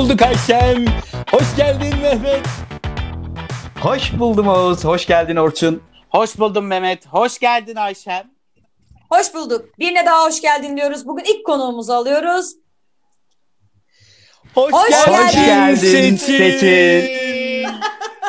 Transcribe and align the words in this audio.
bulduk 0.00 0.22
Ayşem. 0.22 0.84
Hoş 1.30 1.56
geldin 1.56 1.98
Mehmet. 2.02 2.46
Hoş 3.80 4.12
buldum 4.18 4.48
Oğuz. 4.48 4.84
Hoş 4.84 5.06
geldin 5.06 5.36
Orçun. 5.36 5.82
Hoş 6.10 6.38
buldum 6.38 6.66
Mehmet. 6.66 7.06
Hoş 7.06 7.38
geldin 7.38 7.76
Ayşem. 7.76 8.30
Hoş 9.10 9.34
bulduk. 9.34 9.78
Birine 9.78 10.06
daha 10.06 10.26
hoş 10.26 10.40
geldin 10.40 10.76
diyoruz. 10.76 11.06
Bugün 11.06 11.24
ilk 11.24 11.46
konuğumuzu 11.46 11.92
alıyoruz. 11.92 12.52
Hoş, 14.54 14.72
Hoş 14.72 15.06
geldin, 15.06 15.46
geldin 15.46 16.16
Seçil. 16.16 17.29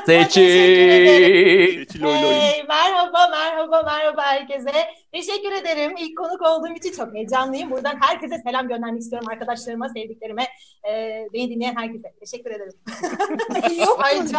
Seçil. 0.05 0.25
Seçil. 0.25 1.79
Seçil 1.79 2.03
oy 2.03 2.11
oy. 2.11 2.33
Hey, 2.33 2.63
merhaba, 2.69 3.27
merhaba, 3.31 3.83
merhaba 3.83 4.21
herkese. 4.21 4.71
Teşekkür 5.13 5.51
ederim. 5.51 5.91
İlk 5.97 6.17
konuk 6.17 6.41
olduğum 6.41 6.75
için 6.75 6.91
çok 6.91 7.13
heyecanlıyım. 7.13 7.71
Buradan 7.71 7.97
herkese 8.01 8.37
selam 8.47 8.67
göndermek 8.67 9.01
istiyorum. 9.01 9.27
Arkadaşlarıma, 9.31 9.89
sevdiklerime, 9.89 10.47
e, 10.89 11.23
beni 11.33 11.49
dinleyen 11.49 11.75
herkese. 11.75 12.13
Teşekkür 12.19 12.51
ederim. 12.51 12.73
Ayrıca 13.97 14.37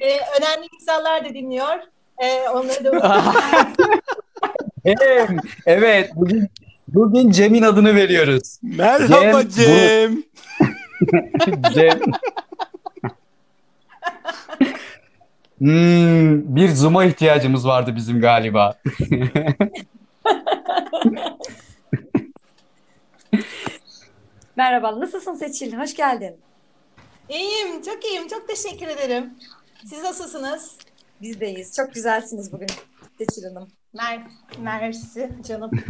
e, 0.00 0.08
önemli 0.10 0.68
insanlar 0.80 1.24
da 1.24 1.28
dinliyor. 1.28 1.78
E, 2.18 2.48
onları 2.48 2.84
da 2.84 3.22
Evet, 4.84 5.30
evet. 5.66 6.10
Bugün, 6.14 6.48
bugün 6.88 7.30
Cem'in 7.30 7.62
adını 7.62 7.94
veriyoruz. 7.94 8.58
Merhaba 8.62 9.48
Cem, 9.48 9.48
Cem. 9.48 10.22
Cem. 11.74 12.00
Hmm, 15.62 16.56
bir 16.56 16.68
zoom'a 16.68 17.04
ihtiyacımız 17.04 17.66
vardı 17.66 17.96
bizim 17.96 18.20
galiba. 18.20 18.78
Merhaba. 24.56 25.00
Nasılsın 25.00 25.34
Seçil? 25.34 25.72
Hoş 25.78 25.94
geldin. 25.94 26.36
iyiyim, 27.28 27.82
çok 27.82 28.04
iyiyim. 28.04 28.28
Çok 28.28 28.48
teşekkür 28.48 28.86
ederim. 28.86 29.34
Siz 29.86 30.02
nasılsınız? 30.02 30.76
Biz 31.20 31.40
deyiz. 31.40 31.76
Çok 31.76 31.94
güzelsiniz 31.94 32.52
bugün 32.52 32.68
Seçil 33.18 33.44
Hanım. 33.44 33.68
Mer 33.94 34.22
mersi 34.58 35.30
canım. 35.48 35.70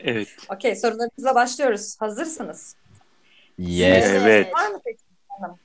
Evet. 0.00 0.28
Okey 0.54 0.76
sorularımızla 0.76 1.34
başlıyoruz. 1.34 1.96
Hazırsınız. 2.00 2.76
Yes. 3.58 4.04
Evet. 4.06 4.54
Var 4.54 4.70
mı 4.70 4.78
Seçil 4.84 5.04
Hanım? 5.28 5.58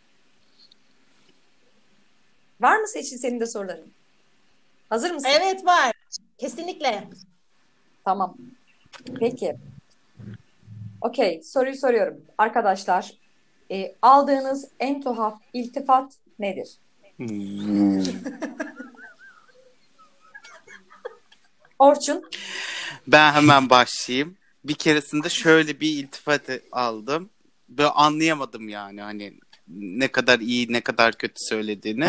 Var 2.62 2.80
mı 2.80 2.88
Seçil 2.88 3.18
senin 3.18 3.40
de 3.40 3.46
soruların? 3.46 3.94
Hazır 4.90 5.12
mısın? 5.12 5.30
Evet 5.32 5.66
var. 5.66 5.92
Kesinlikle. 6.38 7.08
Tamam. 8.06 8.38
Peki. 9.20 9.56
Okey, 11.02 11.42
soruyu 11.44 11.76
soruyorum. 11.78 12.22
Arkadaşlar, 12.38 13.14
e, 13.72 13.96
aldığınız 14.02 14.68
en 14.80 15.02
tuhaf 15.02 15.42
iltifat 15.54 16.14
nedir? 16.40 16.70
Hmm. 17.18 18.04
Orçun, 21.80 22.24
Ben 23.08 23.34
hemen 23.34 23.70
başlayayım. 23.70 24.38
Bir 24.64 24.74
keresinde 24.74 25.30
şöyle 25.30 25.80
bir 25.80 25.90
iltifat 25.90 26.42
aldım. 26.72 27.30
Böyle 27.70 27.90
anlayamadım 27.90 28.70
yani 28.70 29.02
hani 29.02 29.34
ne 29.70 30.08
kadar 30.08 30.40
iyi 30.40 30.74
ne 30.74 30.82
kadar 30.82 31.14
kötü 31.14 31.36
söylediğini. 31.38 32.08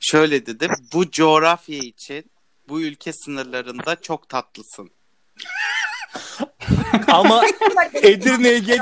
Şöyle 0.00 0.46
dedi. 0.46 0.68
Bu 0.92 1.10
coğrafya 1.10 1.78
için 1.78 2.30
bu 2.68 2.80
ülke 2.80 3.12
sınırlarında 3.12 3.96
çok 4.00 4.28
tatlısın. 4.28 4.90
Ama 7.08 7.42
Edirne'ye 7.94 8.58
geç. 8.58 8.80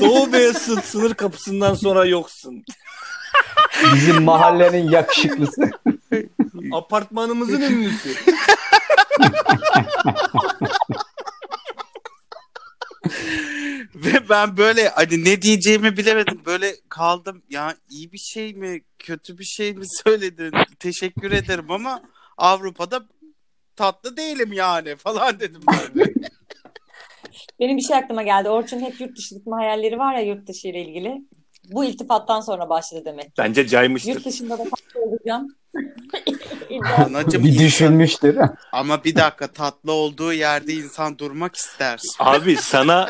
Doğu 0.00 0.32
Beyazıt 0.32 0.84
sınır 0.84 1.14
kapısından 1.14 1.74
sonra 1.74 2.04
yoksun. 2.04 2.64
Bizim 3.94 4.22
mahallenin 4.22 4.90
yakışıklısı. 4.90 5.70
Apartmanımızın 6.72 7.60
ünlüsü. 7.60 8.14
Ve 14.04 14.28
ben 14.28 14.56
böyle 14.56 14.88
hani 14.88 15.24
ne 15.24 15.42
diyeceğimi 15.42 15.96
bilemedim. 15.96 16.42
Böyle 16.46 16.74
kaldım. 16.88 17.42
Ya 17.50 17.74
iyi 17.90 18.12
bir 18.12 18.18
şey 18.18 18.54
mi, 18.54 18.80
kötü 18.98 19.38
bir 19.38 19.44
şey 19.44 19.74
mi 19.74 19.84
söyledin? 20.04 20.52
Teşekkür 20.78 21.32
ederim 21.32 21.70
ama 21.70 22.02
Avrupa'da 22.36 23.06
tatlı 23.76 24.16
değilim 24.16 24.52
yani 24.52 24.96
falan 24.96 25.40
dedim 25.40 25.60
böyle. 25.72 26.12
benim 27.60 27.76
bir 27.76 27.82
şey 27.82 27.96
aklıma 27.96 28.22
geldi. 28.22 28.48
Orçun 28.48 28.80
hep 28.80 29.00
yurt 29.00 29.16
dışı 29.18 29.34
gitme 29.34 29.56
hayalleri 29.56 29.98
var 29.98 30.14
ya 30.14 30.20
yurt 30.20 30.48
dışı 30.48 30.68
ile 30.68 30.82
ilgili. 30.82 31.14
Bu 31.72 31.84
iltifattan 31.84 32.40
sonra 32.40 32.68
başladı 32.68 33.02
demek. 33.04 33.32
Bence 33.38 33.66
caymıştır. 33.66 34.14
Yurt 34.14 34.24
dışında 34.24 34.58
da 34.58 34.64
tatlı 34.64 35.00
olacağım. 35.02 35.48
Anacığım 37.06 37.44
Bir 37.44 37.48
insan- 37.48 37.64
düşünmüştür. 37.64 38.38
ama 38.72 39.04
bir 39.04 39.14
dakika 39.14 39.46
tatlı 39.46 39.92
olduğu 39.92 40.32
yerde 40.32 40.72
insan 40.72 41.18
durmak 41.18 41.56
ister. 41.56 42.00
Abi 42.18 42.56
sana 42.56 43.06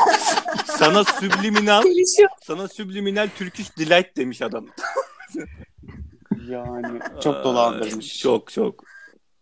sana 0.66 1.04
subliminal 1.04 1.82
sana 2.42 2.68
subliminal 2.68 3.28
Turkish 3.38 3.78
delight 3.78 4.16
demiş 4.16 4.42
adam. 4.42 4.66
Yani 6.48 7.00
çok 7.22 7.44
dolandırmış. 7.44 8.18
Çok 8.18 8.52
çok. 8.52 8.84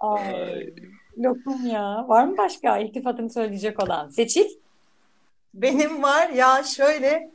Ay, 0.00 0.66
lokum 1.18 1.66
ya. 1.66 2.04
Var 2.08 2.24
mı 2.24 2.36
başka 2.38 2.78
iltifatını 2.78 3.30
söyleyecek 3.30 3.82
olan? 3.82 4.08
Seçil? 4.08 4.44
Benim 5.54 6.02
var 6.02 6.28
ya 6.28 6.62
şöyle 6.62 7.30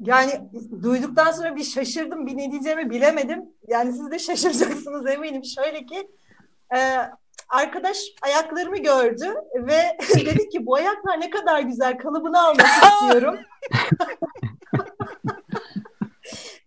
yani 0.00 0.40
duyduktan 0.82 1.32
sonra 1.32 1.56
bir 1.56 1.64
şaşırdım 1.64 2.26
bir 2.26 2.36
ne 2.36 2.52
diyeceğimi 2.52 2.90
bilemedim. 2.90 3.42
Yani 3.68 3.92
siz 3.92 4.10
de 4.10 4.18
şaşıracaksınız 4.18 5.06
eminim. 5.06 5.44
Şöyle 5.44 5.86
ki 5.86 6.08
e, 6.76 6.98
arkadaş 7.48 7.98
ayaklarımı 8.22 8.76
gördü 8.76 9.34
ve 9.54 9.98
dedi 10.14 10.48
ki 10.48 10.66
bu 10.66 10.74
ayaklar 10.74 11.20
ne 11.20 11.30
kadar 11.30 11.60
güzel 11.60 11.98
kalıbını 11.98 12.42
almak 12.42 12.66
istiyorum. 12.92 13.38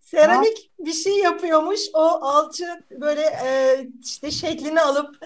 Seramik 0.00 0.70
bir 0.78 0.92
şey 0.92 1.18
yapıyormuş. 1.18 1.80
O 1.94 2.00
alçı 2.02 2.84
böyle 2.90 3.22
e, 3.22 3.76
işte 4.04 4.30
şeklini 4.30 4.80
alıp 4.80 5.16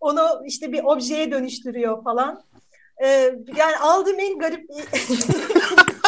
onu 0.00 0.42
işte 0.46 0.72
bir 0.72 0.84
objeye 0.84 1.30
dönüştürüyor 1.30 2.04
falan. 2.04 2.44
E, 3.04 3.08
yani 3.56 3.76
aldığım 3.80 4.20
en 4.20 4.38
garip 4.38 4.70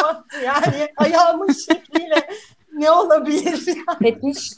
iltifattı. 0.09 0.37
yani 0.45 0.93
ayağımın 0.97 1.51
şekliyle 1.53 2.29
ne 2.73 2.91
olabilir? 2.91 3.75
Fetiş? 3.99 4.51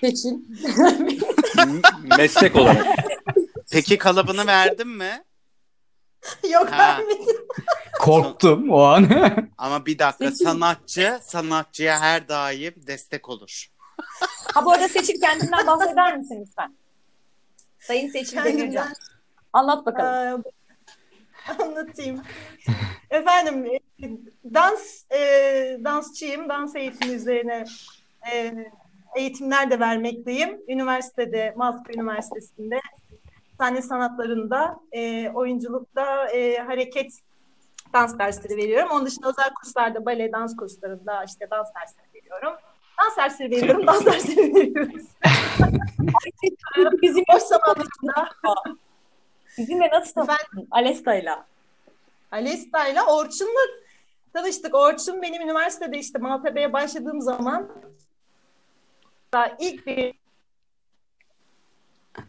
Seçil? 0.00 0.32
M- 1.56 1.80
Meslek 2.18 2.56
olarak. 2.56 2.86
Peki 3.70 3.98
kalıbını 3.98 4.46
verdin 4.46 4.88
mi? 4.88 5.24
Yok 6.50 6.70
Ha. 6.70 6.78
vermedim. 6.78 7.26
Korktum 8.00 8.70
o 8.70 8.82
an. 8.82 9.08
Ama 9.58 9.86
bir 9.86 9.98
dakika 9.98 10.30
sanatçı 10.30 11.18
sanatçıya 11.22 12.00
her 12.00 12.28
daim 12.28 12.74
destek 12.86 13.28
olur. 13.28 13.66
Ha 14.54 14.64
bu 14.64 14.72
arada 14.72 14.88
Seçil 14.88 15.20
kendinden 15.20 15.66
bahseder 15.66 16.16
misin 16.18 16.44
lütfen? 16.46 16.76
Sayın 17.78 18.10
Seçil 18.10 18.36
Demircan. 18.36 18.58
Kendimden 18.58 18.92
Anlat 19.52 19.86
bakalım. 19.86 20.40
Ee, 20.46 20.50
anlatayım. 21.62 22.22
Efendim 23.10 23.66
e, 23.66 23.80
dans 24.54 25.04
e, 25.12 25.20
dansçıyım. 25.84 26.48
Dans 26.48 26.76
eğitimi 26.76 27.14
üzerine 27.14 27.64
e, 28.32 28.54
eğitimler 29.16 29.70
de 29.70 29.80
vermekteyim. 29.80 30.60
Üniversitede, 30.68 31.54
Maltepe 31.56 32.00
Üniversitesi'nde 32.00 32.80
sahne 33.58 33.82
sanatlarında, 33.82 34.80
e, 34.92 35.30
oyunculukta 35.30 36.26
e, 36.28 36.58
hareket 36.58 37.12
dans 37.92 38.18
dersleri 38.18 38.56
veriyorum. 38.56 38.88
Onun 38.92 39.06
dışında 39.06 39.28
özel 39.28 39.54
kurslarda, 39.54 40.06
bale 40.06 40.32
dans 40.32 40.56
kurslarında 40.56 41.24
işte 41.24 41.50
dans 41.50 41.68
dersleri 41.74 42.06
veriyorum. 42.14 42.52
Dans 43.04 43.16
dersleri 43.16 43.50
veriyorum, 43.50 43.86
dans 43.86 44.06
dersleri 44.06 44.54
veriyoruz. 44.54 45.06
Bizim, 47.02 47.24
Boş 47.34 47.42
zamanlarında 47.42 48.28
bizimle 49.58 49.90
nasıl 49.92 50.14
tanıştın? 50.14 50.68
Alesta'yla. 50.70 51.46
Alesta'yla 52.32 53.06
Orçun'la 53.06 53.60
tanıştık. 54.32 54.74
Orçun 54.74 55.22
benim 55.22 55.42
üniversitede 55.42 55.98
işte 55.98 56.18
Maltepe'ye 56.18 56.72
başladığım 56.72 57.20
zaman 57.20 57.72
daha 59.32 59.56
ilk 59.58 59.86
bir 59.86 60.14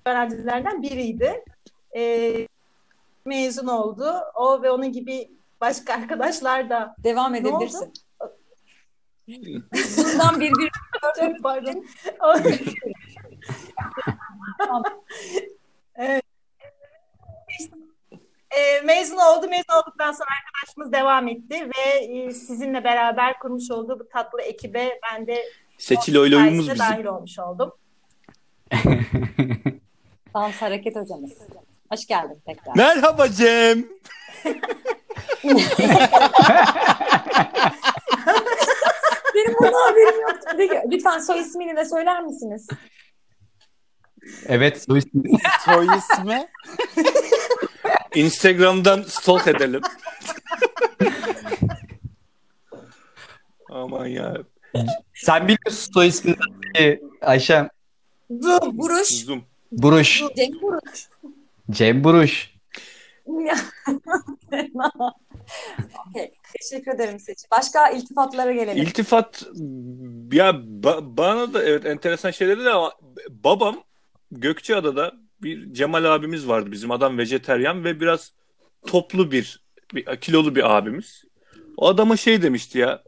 öğrencilerden 0.06 0.82
biriydi. 0.82 1.44
Ee, 1.96 2.48
mezun 3.26 3.68
oldu. 3.68 4.14
O 4.36 4.62
ve 4.62 4.72
onun 4.72 4.92
gibi 4.92 5.32
başka 5.62 5.94
arkadaşlar 5.94 6.70
da 6.70 6.96
Devam 7.04 7.36
edebilirsin. 7.36 7.94
Bundan 9.98 10.40
bir 10.40 10.52
çok 11.20 11.44
pardon. 11.44 11.86
evet. 15.96 16.24
E, 18.52 18.82
mezun 18.82 19.18
oldu. 19.18 19.48
Mezun 19.50 19.74
olduktan 19.82 20.12
sonra 20.12 20.30
arkadaşımız 20.46 20.92
devam 20.92 21.28
etti 21.28 21.70
ve 21.78 21.90
e, 22.06 22.32
sizinle 22.32 22.84
beraber 22.84 23.40
kurmuş 23.40 23.72
olduğu 23.72 24.00
bu 24.00 24.10
tatlı 24.10 24.42
ekibe 24.42 25.00
ben 25.12 25.28
de 25.28 25.44
Seçil 25.78 26.14
sayesinde 26.14 26.62
bizim. 26.62 26.80
dahil 26.80 27.06
olmuş 27.06 27.40
oldum. 27.40 27.74
Dans 30.34 30.56
hareket 30.62 30.96
hocamız. 30.96 31.32
Hoş 31.92 32.06
geldin 32.08 32.42
tekrar. 32.46 32.76
Merhaba 32.76 33.30
Cem. 33.30 33.86
Benim 39.36 39.56
bundan 39.60 39.74
haberim 39.88 40.22
yoktu. 40.22 40.48
Lütfen 40.92 41.20
soy 41.20 41.40
ismini 41.40 41.76
de 41.78 41.86
söyler 41.86 42.24
misiniz? 42.24 42.68
Evet. 44.48 44.82
soy 44.82 45.00
ismi- 45.00 45.38
Soy 45.66 45.88
ismi. 45.98 46.48
Instagram'dan 48.16 49.02
stalk 49.04 49.48
edelim. 49.48 49.82
Aman 53.70 54.06
ya. 54.08 54.38
Sen 55.14 55.44
biliyorsun 55.48 55.92
soy 55.94 56.08
ismini 56.08 56.36
Ee, 56.80 57.00
Ayşem. 57.22 57.70
Zoom. 58.30 58.78
Buruş. 58.78 59.08
Zoom. 59.08 59.44
Buruş. 59.72 60.24
Cem 60.36 60.52
Buruş. 60.62 61.10
Cem 61.72 62.04
Buruş. 62.04 62.54
Okey. 66.10 66.32
Teşekkür 66.62 66.92
ederim 66.96 67.20
Seçil. 67.20 67.48
Başka 67.52 67.90
iltifatlara 67.90 68.52
gelelim. 68.54 68.84
İltifat 68.84 69.44
ya 70.32 70.50
ba- 70.84 71.18
bana 71.18 71.54
da 71.54 71.64
evet 71.64 71.86
enteresan 71.86 72.32
şeyleri 72.32 72.66
de 72.66 72.70
ama 72.70 72.92
babam 73.30 73.84
Gökçeada'da 74.32 75.12
bir 75.44 75.74
Cemal 75.74 76.16
abimiz 76.16 76.48
vardı 76.48 76.72
bizim 76.72 76.92
adam 76.92 77.18
vejeteryan 77.18 77.84
ve 77.84 78.00
biraz 78.00 78.32
toplu 78.88 79.32
bir, 79.32 79.62
bir 79.94 80.16
kilolu 80.16 80.56
bir 80.56 80.78
abimiz. 80.78 81.24
O 81.78 81.88
adama 81.88 82.18
şey 82.18 82.42
demişti 82.42 82.78
ya 82.80 83.04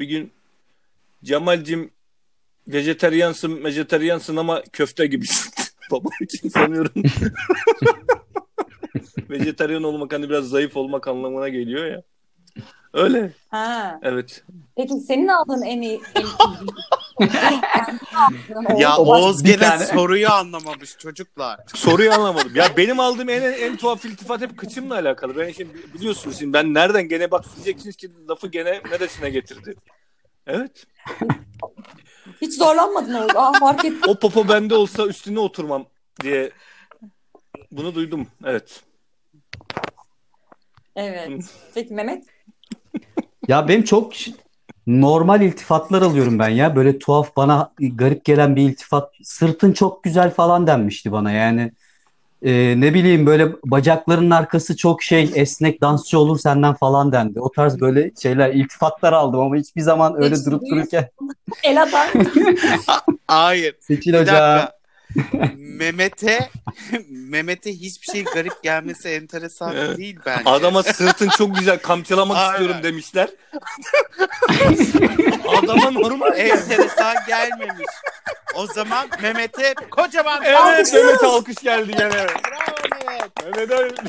bir 0.00 0.06
gün 0.06 0.32
Cemal'cim 1.24 1.90
vejeteryansın 2.68 3.64
vejeteryansın 3.64 4.36
ama 4.36 4.62
köfte 4.72 5.06
gibisin. 5.06 5.52
Babam 5.90 6.12
için 6.20 6.48
sanıyorum. 6.48 6.92
Vejeteryan 9.30 9.82
olmak 9.82 10.12
hani 10.12 10.28
biraz 10.28 10.48
zayıf 10.48 10.76
olmak 10.76 11.08
anlamına 11.08 11.48
geliyor 11.48 11.86
ya. 11.86 12.02
Öyle. 12.92 13.32
Ha. 13.48 14.00
Evet. 14.02 14.44
Peki 14.76 14.94
senin 14.94 15.28
aldığın 15.28 15.62
en 15.62 15.82
iyi 15.82 16.00
en 16.14 16.20
iyi 16.20 16.32
Ya 18.78 18.96
Oğuz 18.96 19.42
gene 19.42 19.56
tane- 19.58 19.86
soruyu 19.86 20.30
anlamamış 20.30 20.98
çocuklar. 20.98 21.60
Soruyu 21.74 22.12
anlamadım. 22.12 22.56
Ya 22.56 22.76
benim 22.76 23.00
aldığım 23.00 23.28
en 23.28 23.42
en 23.42 23.76
tuhaf 23.76 24.04
iltifat 24.04 24.40
hep 24.40 24.58
kıçımla 24.58 24.94
alakalı. 24.94 25.36
Ben 25.36 25.52
şimdi 25.52 25.74
biliyorsunuz 25.94 26.38
şimdi 26.38 26.52
ben 26.52 26.74
nereden 26.74 27.08
gene 27.08 27.30
bak 27.30 27.44
diyeceksiniz 27.56 27.96
ki 27.96 28.10
lafı 28.28 28.48
gene 28.48 28.80
neresine 28.90 29.30
getirdi. 29.30 29.74
Evet. 30.46 30.86
Hiç 32.40 32.54
zorlanmadın 32.54 33.14
Oğuz. 33.14 33.36
Aa 33.36 33.52
fark 33.52 33.84
ettim. 33.84 34.00
O 34.06 34.18
popo 34.18 34.48
bende 34.48 34.74
olsa 34.74 35.06
üstüne 35.06 35.40
oturmam 35.40 35.86
diye 36.22 36.50
bunu 37.70 37.94
duydum. 37.94 38.26
Evet. 38.44 38.80
Evet. 40.96 41.44
Peki 41.74 41.94
Mehmet? 41.94 42.24
Ya 43.48 43.68
benim 43.68 43.82
çok 43.84 44.12
normal 44.90 45.42
iltifatlar 45.42 46.02
alıyorum 46.02 46.38
ben 46.38 46.48
ya. 46.48 46.76
Böyle 46.76 46.98
tuhaf 46.98 47.36
bana 47.36 47.72
garip 47.80 48.24
gelen 48.24 48.56
bir 48.56 48.62
iltifat. 48.62 49.12
Sırtın 49.22 49.72
çok 49.72 50.04
güzel 50.04 50.30
falan 50.30 50.66
denmişti 50.66 51.12
bana 51.12 51.32
yani. 51.32 51.72
Ee, 52.42 52.74
ne 52.80 52.94
bileyim 52.94 53.26
böyle 53.26 53.52
bacaklarının 53.64 54.30
arkası 54.30 54.76
çok 54.76 55.02
şey 55.02 55.30
esnek 55.34 55.80
dansçı 55.80 56.18
olur 56.18 56.38
senden 56.38 56.74
falan 56.74 57.12
dendi. 57.12 57.40
O 57.40 57.50
tarz 57.50 57.80
böyle 57.80 58.10
şeyler 58.22 58.54
iltifatlar 58.54 59.12
aldım 59.12 59.40
ama 59.40 59.56
hiçbir 59.56 59.80
zaman 59.80 60.22
öyle 60.22 60.34
Peki, 60.34 60.46
durup 60.46 60.62
iyi. 60.62 60.70
dururken 60.70 61.08
El 61.64 61.82
atar. 61.82 62.10
Hayır. 63.26 63.74
Seçil 63.80 64.12
Bir 64.12 64.18
Hoca 64.18 64.32
dakika. 64.32 64.79
Mehmet'e 65.56 66.50
Mehmet'e 67.10 67.70
hiçbir 67.72 68.12
şey 68.12 68.24
garip 68.24 68.62
gelmesi 68.62 69.08
enteresan 69.08 69.76
Evet. 69.76 69.98
değil 69.98 70.18
bence. 70.26 70.50
Adama 70.50 70.82
sırtın 70.82 71.28
çok 71.28 71.58
güzel 71.58 71.78
kamçılamak 71.78 72.36
Aynen. 72.36 72.50
istiyorum 72.52 72.82
demişler. 72.82 73.28
Adama 75.62 75.90
normal. 75.90 76.38
enteresan 76.38 77.16
gelmemiş. 77.26 77.86
O 78.54 78.66
zaman 78.66 79.08
Mehmet'e 79.22 79.74
kocaman 79.90 80.42
Evet 80.44 80.92
Mehmet 80.94 81.24
alkış 81.24 81.56
geldi 81.56 81.92
gene. 81.98 82.10
Bravo 82.10 83.56
Mehmet. 83.56 84.00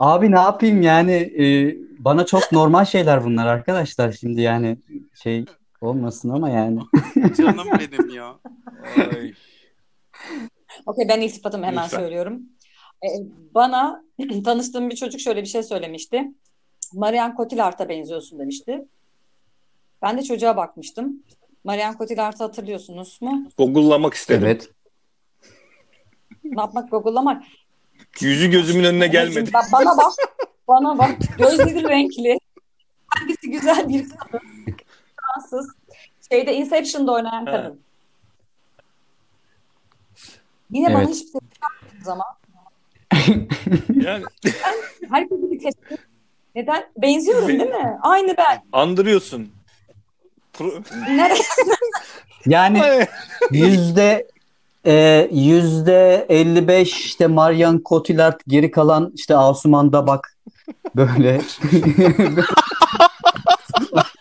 Abi 0.00 0.32
ne 0.32 0.38
yapayım 0.38 0.82
yani 0.82 1.12
e, 1.12 1.76
bana 1.98 2.26
çok 2.26 2.52
normal 2.52 2.84
şeyler 2.84 3.24
bunlar 3.24 3.46
arkadaşlar 3.46 4.12
şimdi 4.12 4.40
yani 4.40 4.76
şey 5.22 5.44
olmasın 5.80 6.28
ama 6.30 6.48
yani. 6.50 6.80
Canım 7.36 7.68
benim 7.78 8.08
ya. 8.08 8.38
Ay. 8.96 9.34
Okey 10.86 11.08
ben 11.08 11.20
iltifatımı 11.20 11.66
hemen 11.66 11.84
Lütfen. 11.84 11.98
söylüyorum. 11.98 12.42
Ee, 13.04 13.08
bana 13.54 14.04
tanıştığım 14.44 14.90
bir 14.90 14.96
çocuk 14.96 15.20
şöyle 15.20 15.42
bir 15.42 15.46
şey 15.46 15.62
söylemişti. 15.62 16.24
Marianne 16.94 17.34
Cotillard'a 17.36 17.88
benziyorsun 17.88 18.38
demişti. 18.38 18.84
Ben 20.02 20.18
de 20.18 20.22
çocuğa 20.22 20.56
bakmıştım. 20.56 21.22
Marianne 21.64 21.98
Cotillard'ı 21.98 22.44
hatırlıyorsunuz 22.44 23.18
mu? 23.22 23.48
Google'lamak 23.58 24.14
istedim. 24.14 24.42
Evet. 24.46 24.70
Ne 26.44 26.60
yapmak, 26.60 26.90
google'lamak. 26.90 27.42
Yüzü 28.20 28.50
gözümün 28.50 28.84
önüne 28.84 29.06
gelmedi. 29.06 29.50
Ba- 29.50 29.72
Bana 29.72 29.96
bak. 29.96 30.12
Bana 30.68 30.98
bak. 30.98 31.18
Gözleri 31.38 31.88
renkli. 31.88 32.38
Hangisi 33.08 33.50
güzel 33.50 33.88
bir 33.88 34.08
kadın. 34.08 34.40
Fransız. 35.36 35.70
Şeyde 36.30 36.54
Inception'da 36.54 37.12
oynayan 37.12 37.46
Ha. 37.46 37.52
kadın. 37.52 37.80
Yine 40.70 40.94
bana 40.94 41.02
Evet. 41.02 41.08
hiçbir 41.14 41.30
şey 41.30 41.40
yapmadınız 41.62 42.08
ama. 42.08 42.24
Yani 43.94 44.24
Herkesi 45.10 45.50
bir 45.50 45.58
test. 45.60 45.78
Neden? 46.54 46.84
Benziyorum 46.96 47.48
değil 47.48 47.60
mi? 47.60 47.98
Aynı 48.02 48.36
ben. 48.36 48.62
andırıyorsun. 48.72 49.52
Pro-? 50.52 50.82
Yani 52.46 53.06
yüzde 53.50 54.26
e, 54.84 55.28
yüzde 55.32 56.26
55 56.28 56.92
işte 57.06 57.26
Marion 57.26 57.82
Cotillard 57.84 58.40
geri 58.48 58.70
kalan 58.70 59.12
işte 59.14 59.36
Asuman'da 59.36 60.06
bak 60.06 60.36
böyle. 60.96 61.40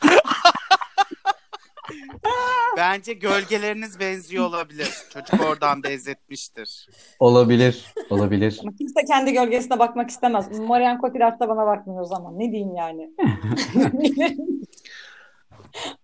Bence 2.77 3.13
gölgeleriniz 3.13 3.99
benziyor 3.99 4.45
olabilir. 4.45 4.89
Çocuk 5.13 5.41
oradan 5.45 5.83
benzetmiştir. 5.83 6.87
olabilir. 7.19 7.93
Olabilir. 8.09 8.57
Ama 8.61 8.71
kimse 8.77 9.05
kendi 9.05 9.33
gölgesine 9.33 9.79
bakmak 9.79 10.09
istemez. 10.09 10.59
Marianne 10.59 11.01
Cotillard 11.01 11.39
da 11.39 11.49
bana 11.49 11.65
bakmıyor 11.65 12.01
o 12.01 12.05
zaman. 12.05 12.39
Ne 12.39 12.51
diyeyim 12.51 12.75
yani? 12.75 13.09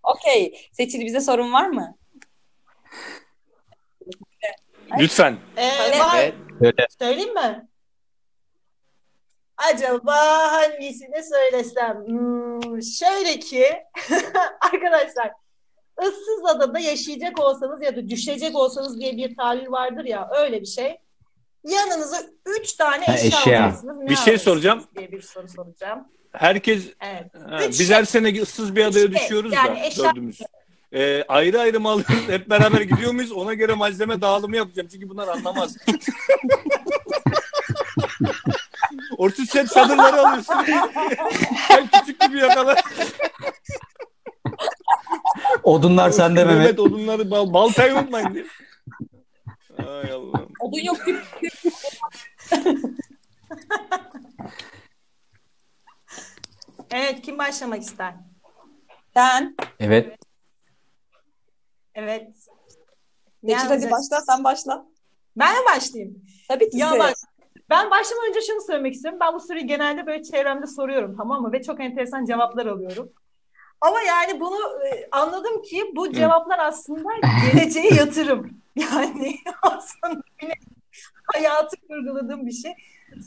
Okey. 0.04 0.70
Seçil 0.72 1.06
bize 1.06 1.22
sorun 1.22 1.54
var 1.54 1.68
mı? 1.68 1.98
Lütfen. 5.00 5.38
Ee, 5.58 6.34
Evet. 6.62 6.94
Söyleyeyim 7.00 7.34
mi? 7.34 7.68
Acaba 9.58 10.16
hangisini 10.52 11.24
söylesem? 11.24 12.04
Hmm, 12.08 12.84
şöyle 12.84 13.40
ki 13.40 13.66
arkadaşlar 14.74 15.32
ıssız 16.02 16.46
adada 16.56 16.80
yaşayacak 16.80 17.40
olsanız 17.40 17.82
ya 17.84 17.96
da 17.96 18.10
düşecek 18.10 18.56
olsanız 18.56 19.00
diye 19.00 19.18
bir 19.18 19.36
tabir 19.36 19.68
vardır 19.68 20.06
ya 20.06 20.30
öyle 20.40 20.62
bir 20.62 20.66
şey. 20.66 20.98
Yanınıza 21.68 22.18
üç 22.46 22.74
tane 22.74 23.06
Ha, 23.06 23.14
eşya, 23.14 23.28
eşya. 23.28 23.40
alacaksınız. 23.64 23.98
Ne 23.98 24.10
Bir 24.10 24.16
şey 24.16 24.22
alırsınız 24.34 24.42
soracağım. 24.42 24.84
diye 24.98 25.12
bir 25.12 25.22
soru 25.22 25.48
soracağım. 25.50 26.08
Herkes 26.32 26.84
Evet. 27.02 27.26
ha, 27.50 27.64
Üç 27.66 27.80
biz 27.80 27.88
şey. 27.88 27.96
her 27.98 28.04
sene 28.04 28.42
ıssız 28.42 28.76
bir 28.76 28.86
adaya 28.86 29.06
Üç 29.06 29.14
şey. 29.14 29.22
düşüyoruz 29.24 29.54
Yani 29.54 29.80
da 29.80 29.86
eşya- 29.86 30.04
dördümüz. 30.10 30.40
Ee, 30.94 31.24
ayrı 31.28 31.60
ayrı 31.62 31.80
mı 31.80 31.90
alıyoruz? 31.90 32.28
Hep 32.28 32.50
beraber 32.50 32.82
gidiyor 32.82 33.12
muyuz? 33.12 33.32
Ona 33.32 33.54
göre 33.54 33.74
malzeme 33.74 34.22
dağılımı 34.22 34.56
yapacağım. 34.56 34.88
Çünkü 34.92 35.10
bunlar 35.10 35.28
anlamaz. 35.28 35.78
Orçun 39.18 39.44
sen 39.46 39.66
çadırları 39.66 40.22
alıyorsun. 40.28 40.56
sen 41.68 41.88
küçük 41.88 42.20
gibi 42.22 42.38
yakala. 42.40 42.76
Odunlar 45.64 46.12
sende 46.12 46.46
Mehmet. 46.46 46.60
Mehmet 46.60 46.80
odunları 46.80 47.32
bal, 47.32 47.54
baltayı 47.54 47.94
unutmayın 47.96 48.34
diye. 48.34 48.46
Ay 49.78 50.12
Allah'ım. 50.12 50.50
Odun 50.60 50.80
yok. 50.84 50.98
küp- 50.98 51.40
küp. 51.40 51.54
Evet 56.92 57.22
kim 57.22 57.38
başlamak 57.38 57.82
ister? 57.82 58.14
Sen. 59.14 59.56
Evet. 59.80 60.18
Evet. 61.96 62.28
Seçil 63.46 63.68
hadi 63.68 63.86
başla 63.92 64.22
sen 64.22 64.44
başla. 64.44 64.86
Ben 65.36 65.54
mi 65.54 65.66
başlayayım? 65.76 66.24
Tabii 66.48 66.70
ki 66.70 66.78
Ya 66.78 66.92
bak 67.00 67.14
Ben 67.70 67.92
başlamadan 67.92 68.30
önce 68.30 68.42
şunu 68.42 68.62
söylemek 68.62 68.94
istiyorum. 68.94 69.20
Ben 69.22 69.34
bu 69.34 69.40
soruyu 69.40 69.68
genelde 69.68 70.06
böyle 70.06 70.24
çevremde 70.24 70.68
soruyorum 70.68 71.18
tamam 71.18 71.42
mı? 71.42 71.52
Ve 71.52 71.62
çok 71.64 71.80
enteresan 71.82 72.26
cevaplar 72.26 72.66
alıyorum. 72.66 73.12
Ama 73.82 74.02
yani 74.02 74.40
bunu 74.40 74.86
e, 74.86 75.08
anladım 75.12 75.62
ki 75.62 75.92
bu 75.96 76.14
cevaplar 76.14 76.60
aslında 76.60 77.10
geleceğe 77.54 77.94
yatırım. 77.94 78.62
Yani 78.76 79.36
aslında 79.62 80.22
hayatı 81.34 81.76
kurguladığım 81.88 82.48
bir 82.48 82.52
şey. 82.52 82.74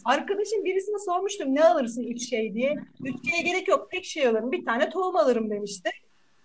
Arkadaşım 0.05 0.65
birisine 0.65 0.99
sormuştum 0.99 1.55
ne 1.55 1.65
alırsın 1.65 2.03
üç 2.03 2.29
şey 2.29 2.55
diye. 2.55 2.79
Üç 3.05 3.31
şeye 3.31 3.43
gerek 3.43 3.69
yok 3.69 3.91
tek 3.91 4.05
şey 4.05 4.27
alırım. 4.27 4.53
Bir 4.53 4.65
tane 4.65 4.91
tohum 4.91 5.17
alırım 5.17 5.51
demişti. 5.51 5.91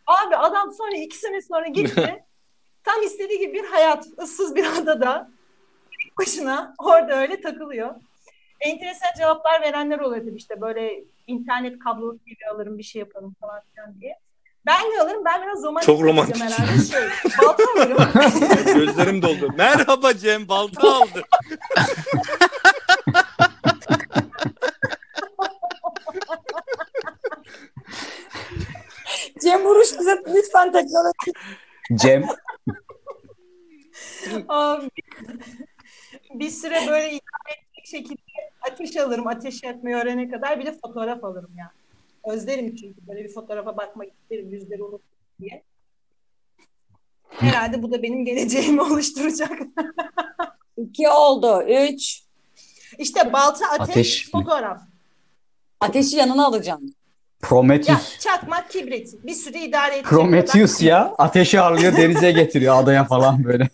Abi 0.08 0.36
adam 0.36 0.74
sonra 0.74 0.98
iki 0.98 1.18
sene 1.18 1.42
sonra 1.42 1.68
gitti. 1.68 2.26
Tam 2.84 3.04
istediği 3.04 3.40
gibi 3.40 3.54
bir 3.54 3.66
hayat 3.66 4.08
ıssız 4.22 4.56
bir 4.56 4.66
adada 4.78 5.30
başına 6.20 6.74
orada 6.80 7.16
öyle 7.16 7.42
takılıyor. 7.42 7.96
Enteresan 8.62 9.10
cevaplar 9.18 9.62
verenler 9.62 10.00
oluyor 10.00 10.36
işte 10.36 10.62
böyle 10.62 11.04
internet 11.28 11.80
kablosu 11.80 12.26
gibi 12.26 12.48
alırım 12.54 12.78
bir 12.78 12.84
şey 12.84 13.00
yapalım 13.00 13.36
falan 13.42 13.62
filan 13.74 14.02
diye. 14.02 14.20
Ben 14.66 14.82
ne 14.82 15.02
alırım? 15.02 15.26
Ben 15.26 15.42
biraz 15.42 15.64
romantik 15.64 15.86
Çok 15.86 16.02
romantik. 16.02 16.42
herhalde. 16.42 16.84
Şey, 16.84 17.02
balta 17.42 17.64
alırım. 17.76 17.98
Gözlerim 18.80 19.22
doldu. 19.22 19.54
Merhaba 19.58 20.18
Cem 20.18 20.48
balta 20.48 20.94
aldı. 20.96 21.24
Cem 29.42 29.64
Vuruş 29.66 30.00
bize 30.00 30.24
lütfen 30.28 30.72
teknoloji. 30.72 31.32
Cem 31.96 32.26
Abi, 34.48 34.90
bir 36.34 36.50
süre 36.50 36.88
böyle 36.88 37.08
idare 37.08 37.54
edecek 37.58 37.88
şekilde 37.88 38.22
ateş 38.62 38.98
alırım. 38.98 39.28
Ateş 39.28 39.64
etmeyi 39.64 39.98
öğrene 39.98 40.30
kadar 40.30 40.60
bir 40.60 40.66
de 40.66 40.78
fotoğraf 40.84 41.24
alırım 41.24 41.52
yani. 41.58 41.70
Özlerim 42.36 42.76
çünkü 42.76 43.08
böyle 43.08 43.24
bir 43.24 43.34
fotoğrafa 43.34 43.78
bakmak 43.78 44.08
isterim 44.22 44.50
yüzleri 44.52 44.84
unuttum 44.84 45.02
diye. 45.42 45.64
Herhalde 47.30 47.84
bu 47.84 47.92
da 47.92 48.04
benim 48.04 48.26
geleceğimi 48.26 48.82
oluşturacak. 48.92 49.52
İki 50.78 51.10
oldu. 51.10 51.64
Üç. 51.64 52.22
İşte 52.98 53.34
balta, 53.34 53.66
ateş, 53.70 53.90
Ateş. 53.90 54.32
fotoğraf. 54.32 54.82
Ateşi 55.80 56.16
yanına 56.18 56.46
alacağım. 56.46 56.82
Ya 56.86 56.94
Prometheus. 57.50 58.20
çakmak, 58.20 58.70
kibrit. 58.72 59.26
Bir 59.26 59.34
süre 59.34 59.62
idare 59.62 59.94
edecek 59.94 60.06
Prometheus 60.10 60.74
kadar. 60.78 60.86
ya. 60.90 61.16
Ateşi 61.18 61.60
alıyor 61.62 61.98
denize 61.98 62.32
getiriyor 62.32 62.84
adaya 62.84 63.04
falan 63.04 63.44
böyle. 63.44 63.70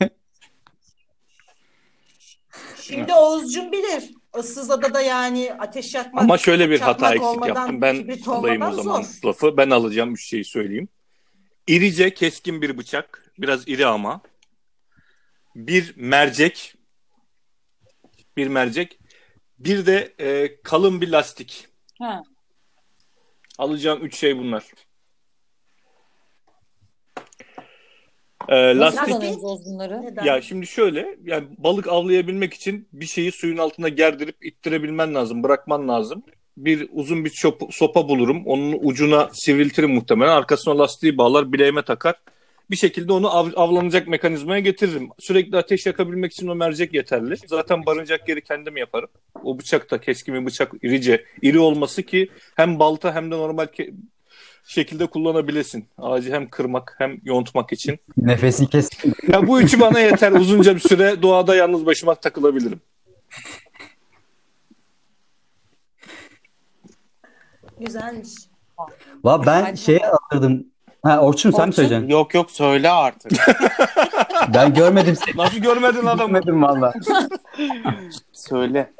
Şimdi 2.81 3.13
Oğuzcum 3.13 3.71
bilir. 3.71 4.13
Issız 4.39 4.71
adada 4.71 5.01
yani 5.01 5.53
ateş 5.59 5.95
yakmak, 5.95 6.23
Ama 6.23 6.37
şöyle 6.37 6.69
bir 6.69 6.79
hata 6.79 7.09
eksik 7.09 7.23
olmadan, 7.23 7.47
yaptım. 7.47 7.81
Ben 7.81 8.21
alayım 8.27 8.61
o 8.61 8.71
zaman 8.71 9.01
zor. 9.01 9.27
lafı. 9.27 9.57
Ben 9.57 9.69
alacağım 9.69 10.13
üç 10.13 10.27
şeyi 10.29 10.45
söyleyeyim. 10.45 10.87
İrice 11.67 12.13
keskin 12.13 12.61
bir 12.61 12.77
bıçak. 12.77 13.31
Biraz 13.37 13.67
iri 13.67 13.85
ama. 13.85 14.21
Bir 15.55 15.93
mercek. 15.97 16.75
Bir 18.37 18.47
mercek. 18.47 18.99
Bir 19.59 19.85
de 19.85 20.13
e, 20.19 20.61
kalın 20.61 21.01
bir 21.01 21.07
lastik. 21.07 21.67
Ha. 21.99 22.23
Alacağım 23.57 24.05
üç 24.05 24.17
şey 24.17 24.37
bunlar. 24.37 24.63
E, 28.49 28.55
lastik 28.77 29.01
bunları? 29.07 29.25
Ya 30.25 30.41
şimdi 30.41 30.67
şöyle 30.67 31.17
yani 31.25 31.45
balık 31.57 31.87
avlayabilmek 31.87 32.53
için 32.53 32.87
bir 32.93 33.05
şeyi 33.05 33.31
suyun 33.31 33.57
altına 33.57 33.89
gerdirip 33.89 34.45
ittirebilmen 34.45 35.15
lazım, 35.15 35.43
bırakman 35.43 35.87
lazım. 35.87 36.23
Bir 36.57 36.89
uzun 36.91 37.25
bir 37.25 37.29
çop- 37.29 37.71
sopa 37.71 38.09
bulurum. 38.09 38.45
Onun 38.45 38.77
ucuna 38.81 39.29
sivriltirim 39.33 39.91
muhtemelen. 39.93 40.31
Arkasına 40.31 40.77
lastiği 40.77 41.17
bağlar, 41.17 41.53
bileğime 41.53 41.81
takar. 41.81 42.15
Bir 42.71 42.75
şekilde 42.75 43.13
onu 43.13 43.37
av- 43.37 43.51
avlanacak 43.55 44.07
mekanizmaya 44.07 44.59
getiririm. 44.59 45.09
Sürekli 45.19 45.57
ateş 45.57 45.85
yakabilmek 45.85 46.31
için 46.33 46.47
o 46.47 46.55
mercek 46.55 46.93
yeterli. 46.93 47.35
Zaten 47.47 47.85
barınacak 47.85 48.29
yeri 48.29 48.41
kendim 48.41 48.77
yaparım. 48.77 49.09
O 49.43 49.59
bıçak 49.59 49.91
da 49.91 50.01
keskin 50.01 50.35
bir 50.35 50.45
bıçak 50.45 50.71
irice, 50.83 51.25
iri 51.41 51.59
olması 51.59 52.03
ki 52.03 52.29
hem 52.55 52.79
balta 52.79 53.15
hem 53.15 53.31
de 53.31 53.35
normal 53.35 53.65
ke- 53.65 53.93
şekilde 54.67 55.07
kullanabilesin. 55.07 55.87
Ağacı 55.97 56.33
hem 56.33 56.49
kırmak 56.49 56.95
hem 56.97 57.17
yontmak 57.23 57.73
için. 57.73 57.99
Nefesi 58.17 58.67
kes. 58.67 58.89
Ya 59.27 59.47
bu 59.47 59.61
üçü 59.61 59.79
bana 59.79 59.99
yeter. 59.99 60.31
Uzunca 60.31 60.75
bir 60.75 60.79
süre 60.79 61.21
doğada 61.21 61.55
yalnız 61.55 61.85
başıma 61.85 62.15
takılabilirim. 62.15 62.81
Güzelmiş. 67.79 68.29
Va 69.23 69.45
ben 69.45 69.75
şey 69.75 69.99
alırdım. 70.05 70.65
Ha 71.03 71.19
Orçun 71.19 71.51
sen 71.51 71.67
mi 71.67 71.73
söyleyeceksin? 71.73 72.09
Yok 72.09 72.33
yok 72.33 72.51
söyle 72.51 72.89
artık. 72.89 73.31
Ben 74.53 74.73
görmedim 74.73 75.15
seni. 75.25 75.37
Nasıl 75.37 75.57
görmedin 75.57 76.05
adamı? 76.05 76.33
Görmedim 76.33 76.63
valla. 76.63 76.93
söyle. 78.31 78.91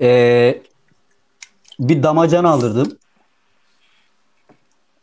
Ee, 0.00 0.62
bir 1.78 2.02
damacana 2.02 2.50
alırdım. 2.50 2.98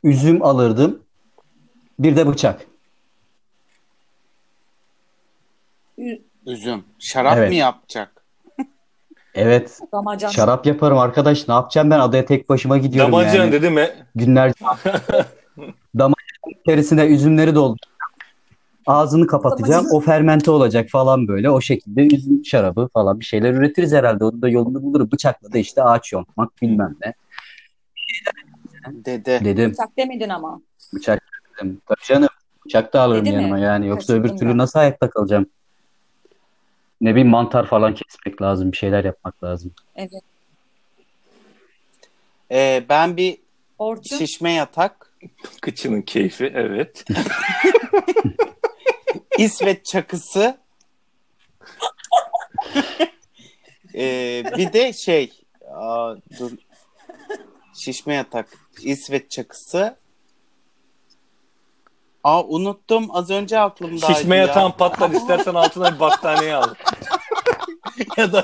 Üzüm 0.03 0.43
alırdım. 0.43 0.99
Bir 1.99 2.15
de 2.15 2.27
bıçak. 2.27 2.65
Üzüm. 6.45 6.83
Şarap 6.99 7.37
Evet. 7.37 7.49
mı 7.49 7.55
yapacak? 7.55 8.23
Evet. 9.35 9.79
Damacan. 9.93 10.29
Şarap 10.29 10.65
yaparım 10.65 10.97
arkadaş. 10.97 11.47
Ne 11.47 11.53
yapacağım 11.53 11.89
ben 11.89 11.99
adaya 11.99 12.25
tek 12.25 12.49
başıma 12.49 12.77
gidiyorum 12.77 13.11
Damacan 13.11 13.35
yani. 13.35 13.51
dedi 13.51 13.69
mi? 13.69 13.89
Günlerce. 14.15 14.55
Damacanın 15.97 16.61
içerisine 16.61 17.05
üzümleri 17.05 17.55
dolduracağım. 17.55 17.93
Ağzını 18.85 19.27
kapatacağım. 19.27 19.85
O 19.91 19.99
fermente 19.99 20.51
olacak 20.51 20.89
falan 20.89 21.27
böyle. 21.27 21.49
O 21.49 21.61
şekilde 21.61 22.15
üzüm 22.15 22.45
şarabı 22.45 22.89
falan 22.93 23.19
bir 23.19 23.25
şeyler 23.25 23.53
üretiriz 23.53 23.93
herhalde. 23.93 24.25
Onu 24.25 24.41
da 24.41 24.49
yolunu 24.49 24.83
buluruz. 24.83 25.11
Bıçakla 25.11 25.53
da 25.53 25.57
işte 25.57 25.83
ağaç 25.83 26.13
yontmak 26.13 26.61
bilmem 26.61 26.95
ne. 27.05 27.13
Dede. 28.91 29.45
Dedim. 29.45 29.71
Bıçak 29.71 29.97
demedin 29.97 30.29
ama. 30.29 30.61
Bıçak 30.93 31.23
dedim. 31.55 31.81
Tabii 31.85 32.03
canım. 32.07 32.29
Bıçak 32.65 32.93
da 32.93 33.01
alırım 33.01 33.25
Dedi 33.25 33.35
mi? 33.35 33.41
yanıma 33.41 33.59
yani. 33.59 33.87
Yoksa 33.87 34.07
Kaçırdım 34.13 34.29
öbür 34.31 34.37
türlü 34.39 34.49
ben. 34.49 34.57
nasıl 34.57 34.79
ayakta 34.79 35.09
kalacağım? 35.09 35.45
Ne 37.01 37.11
bileyim 37.11 37.29
mantar 37.29 37.65
falan 37.67 37.95
kesmek 37.95 38.41
lazım. 38.41 38.71
Bir 38.71 38.77
şeyler 38.77 39.03
yapmak 39.05 39.43
lazım. 39.43 39.71
Evet. 39.95 40.11
Ee, 42.51 42.83
ben 42.89 43.17
bir 43.17 43.37
Orçun. 43.79 44.17
şişme 44.17 44.53
yatak. 44.53 45.13
Kıçının 45.61 46.01
keyfi 46.01 46.51
evet. 46.55 47.05
İsveç 49.37 49.85
çakısı. 49.85 50.57
Ee, 53.95 54.43
bir 54.57 54.73
de 54.73 54.93
şey 54.93 55.31
aa, 55.75 56.15
dur. 56.39 56.51
Şişme 57.73 58.13
yatak. 58.15 58.47
İsveç 58.81 59.31
çakısı. 59.31 59.97
Aa 62.23 62.43
unuttum. 62.43 63.15
Az 63.15 63.29
önce 63.29 63.59
aklımdaydı 63.59 64.13
Şişme 64.15 64.35
ya. 64.35 64.41
yatağın 64.45 64.71
patlar 64.71 65.09
istersen 65.09 65.53
altına 65.53 65.95
bir 65.95 65.99
battaniye 65.99 66.55
al. 66.55 66.73
ya 68.17 68.33
da 68.33 68.43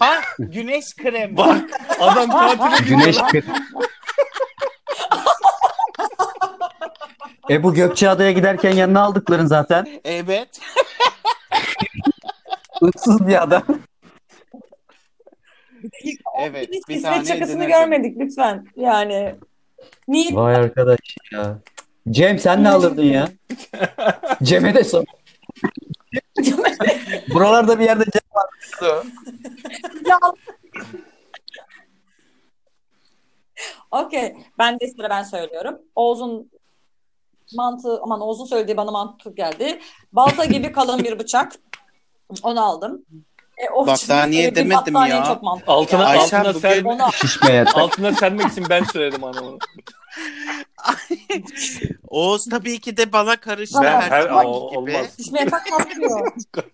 Ha 0.00 0.14
güneş 0.38 0.84
kremi. 0.96 1.36
bak 1.36 1.70
adam 2.00 2.30
tatile 2.30 2.76
gidiyor. 2.78 3.00
Güneş 3.00 3.16
E 7.50 7.62
bu 7.62 7.74
Gökçeada'ya 7.74 8.32
giderken 8.32 8.72
yanına 8.72 9.02
aldıkların 9.02 9.46
zaten. 9.46 10.00
Evet. 10.04 10.60
Issız 12.94 13.26
bir 13.26 13.42
ada. 13.42 13.62
Evet. 16.38 16.68
Hiç 16.72 16.88
Bir 16.88 16.94
İsveç 16.94 17.02
tane 17.02 17.24
şakasını 17.24 17.64
görmedik 17.64 18.18
lütfen. 18.18 18.66
Yani. 18.76 19.34
Niye? 20.08 20.34
Vay 20.34 20.54
arkadaş 20.54 20.98
ya. 21.32 21.58
Cem 22.10 22.38
sen 22.38 22.64
ne 22.64 22.68
alırdın 22.68 23.02
ya? 23.02 23.28
Cem'e 24.42 24.74
de 24.74 24.84
sor. 24.84 25.04
Buralarda 27.34 27.78
bir 27.78 27.84
yerde 27.84 28.04
Cem 28.04 28.22
var. 28.34 28.46
Okey. 33.90 34.36
Ben 34.58 34.80
de 34.80 34.88
sıra 34.88 35.10
ben 35.10 35.22
söylüyorum. 35.22 35.78
Oğuz'un 35.94 36.50
mantığı, 37.56 38.00
aman 38.02 38.20
Oğuz'un 38.20 38.44
söylediği 38.44 38.76
bana 38.76 38.90
mantık 38.90 39.36
geldi. 39.36 39.80
Balta 40.12 40.44
gibi 40.44 40.72
kalın 40.72 41.04
bir 41.04 41.18
bıçak. 41.18 41.52
Onu 42.42 42.64
aldım. 42.64 43.04
E, 43.56 43.68
Orçun'un 43.70 43.86
Battaniye 43.86 44.42
söylediği 44.42 44.64
demedim 44.64 44.94
battaniye 44.94 45.16
ya. 45.16 45.24
Çok 45.24 45.42
mantıklı. 45.42 45.72
Altına 45.72 46.00
yani. 46.02 46.08
Ayşe 46.20 46.38
altına 46.38 46.54
bugün- 46.54 46.60
ser, 46.60 46.84
Onu 46.84 47.12
Şişmeye. 47.12 47.64
altına 47.64 48.12
sermek 48.12 48.52
için 48.52 48.64
ben 48.70 48.84
söyledim 48.84 49.24
anamı. 49.24 49.58
Oğuz 52.08 52.44
tabii 52.48 52.80
ki 52.80 52.96
de 52.96 53.12
bana 53.12 53.36
karıştı 53.36 53.78
Ben- 53.82 54.00
her 54.00 54.10
her- 54.10 54.24
o- 54.30 54.70
gibi. 54.70 54.78
olmaz. 54.78 55.06
şişmeye 55.16 55.46
tak 55.48 55.66
kalkmıyor. 55.66 56.32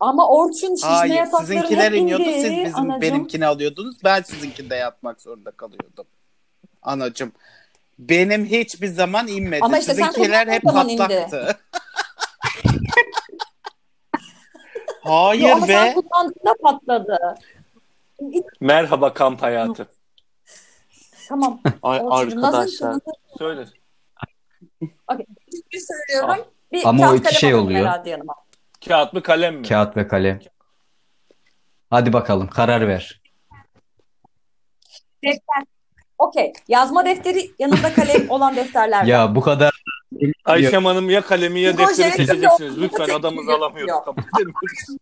Ama 0.00 0.28
Orçun 0.28 0.74
şişme 0.74 0.90
Hayır 0.90 1.14
yatakları 1.14 1.46
sizinkiler 1.46 1.92
iniyordu 1.92 2.22
indi. 2.22 2.32
siz 2.40 2.50
bizim 2.50 2.74
Anacığım. 2.76 3.00
benimkini 3.00 3.46
alıyordunuz. 3.46 3.96
Ben 4.04 4.22
sizinkinde 4.22 4.74
yatmak 4.76 5.20
zorunda 5.22 5.50
kalıyordum. 5.50 6.06
Anacım. 6.82 7.32
Benim 7.98 8.44
hiçbir 8.44 8.86
zaman 8.88 9.28
inmedi. 9.28 9.60
Ama 9.64 9.78
işte 9.78 9.94
sen 9.94 10.08
Sizinkiler 10.08 10.46
hep 10.48 10.62
patlaktı. 10.62 11.36
Yo, 11.46 11.52
Hayır 15.04 15.50
ama 15.50 15.66
sen 15.66 15.86
be. 15.86 15.94
kullandığında 15.94 16.54
patladı. 16.62 17.18
Merhaba 18.60 19.14
kamp 19.14 19.42
hayatı. 19.42 19.88
Tamam. 21.28 21.60
Ay 21.82 22.00
arkadaşlar. 22.10 22.96
Söyle. 23.38 23.64
Bir 25.72 25.80
söylüyorum. 25.80 26.44
Bir 26.72 26.88
Ama 26.88 27.10
o 27.10 27.14
iki 27.14 27.22
kalem 27.22 27.34
şey 27.38 27.54
oluyor. 27.54 27.94
Kağıt 28.88 29.12
mı 29.12 29.22
kalem 29.22 29.56
mi? 29.56 29.68
Kağıt 29.68 29.96
ve 29.96 30.08
kalem. 30.08 30.40
Hadi 31.90 32.12
bakalım 32.12 32.48
karar 32.48 32.88
ver. 32.88 33.22
Defter. 35.24 35.64
Okey. 36.18 36.52
Yazma 36.68 37.04
defteri 37.04 37.50
yanında 37.58 37.94
kalem 37.94 38.26
olan 38.30 38.56
defterler. 38.56 39.04
Ya 39.04 39.34
bu 39.34 39.40
kadar 39.40 39.82
Ayşem 40.44 40.84
Hanım 40.84 41.10
ya 41.10 41.20
kalemi 41.20 41.60
ya 41.60 41.74
Bu 41.74 41.78
defteri 41.78 42.12
seçeceksiniz. 42.12 42.78
Lütfen 42.80 43.08
adamımızı 43.08 43.52
alamıyoruz. 43.52 44.04
Kabul 44.04 44.22
edemiyoruz. 44.22 44.96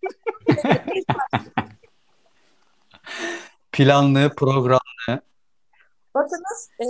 planlı, 3.72 4.34
programlı. 4.36 5.22
Bakınız 6.14 6.68
e, 6.80 6.84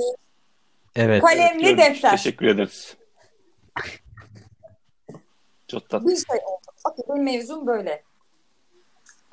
Evet. 0.97 1.23
kalemli 1.23 1.79
defter. 1.79 2.11
Teşekkür 2.11 2.47
ederiz. 2.47 2.97
Çok 5.69 5.89
tatlı. 5.89 6.09
Bir 6.09 6.17
şey 6.17 6.37
oldu. 6.47 6.67
Okey 6.85 7.05
benim 7.09 7.25
mevzum 7.25 7.67
böyle. 7.67 8.03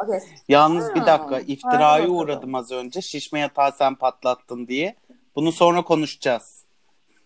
Okey. 0.03 0.19
Yalnız 0.47 0.95
bir 0.95 0.99
Ha, 0.99 1.05
dakika 1.07 1.39
iftiraya 1.39 1.99
bakalım. 2.03 2.17
uğradım 2.17 2.55
az 2.55 2.71
önce. 2.71 3.01
Şişme 3.01 3.39
yatağı 3.39 3.71
sen 3.71 3.95
patlattın 3.95 4.67
diye. 4.67 4.95
Bunu 5.35 5.51
sonra 5.51 5.83
konuşacağız. 5.83 6.63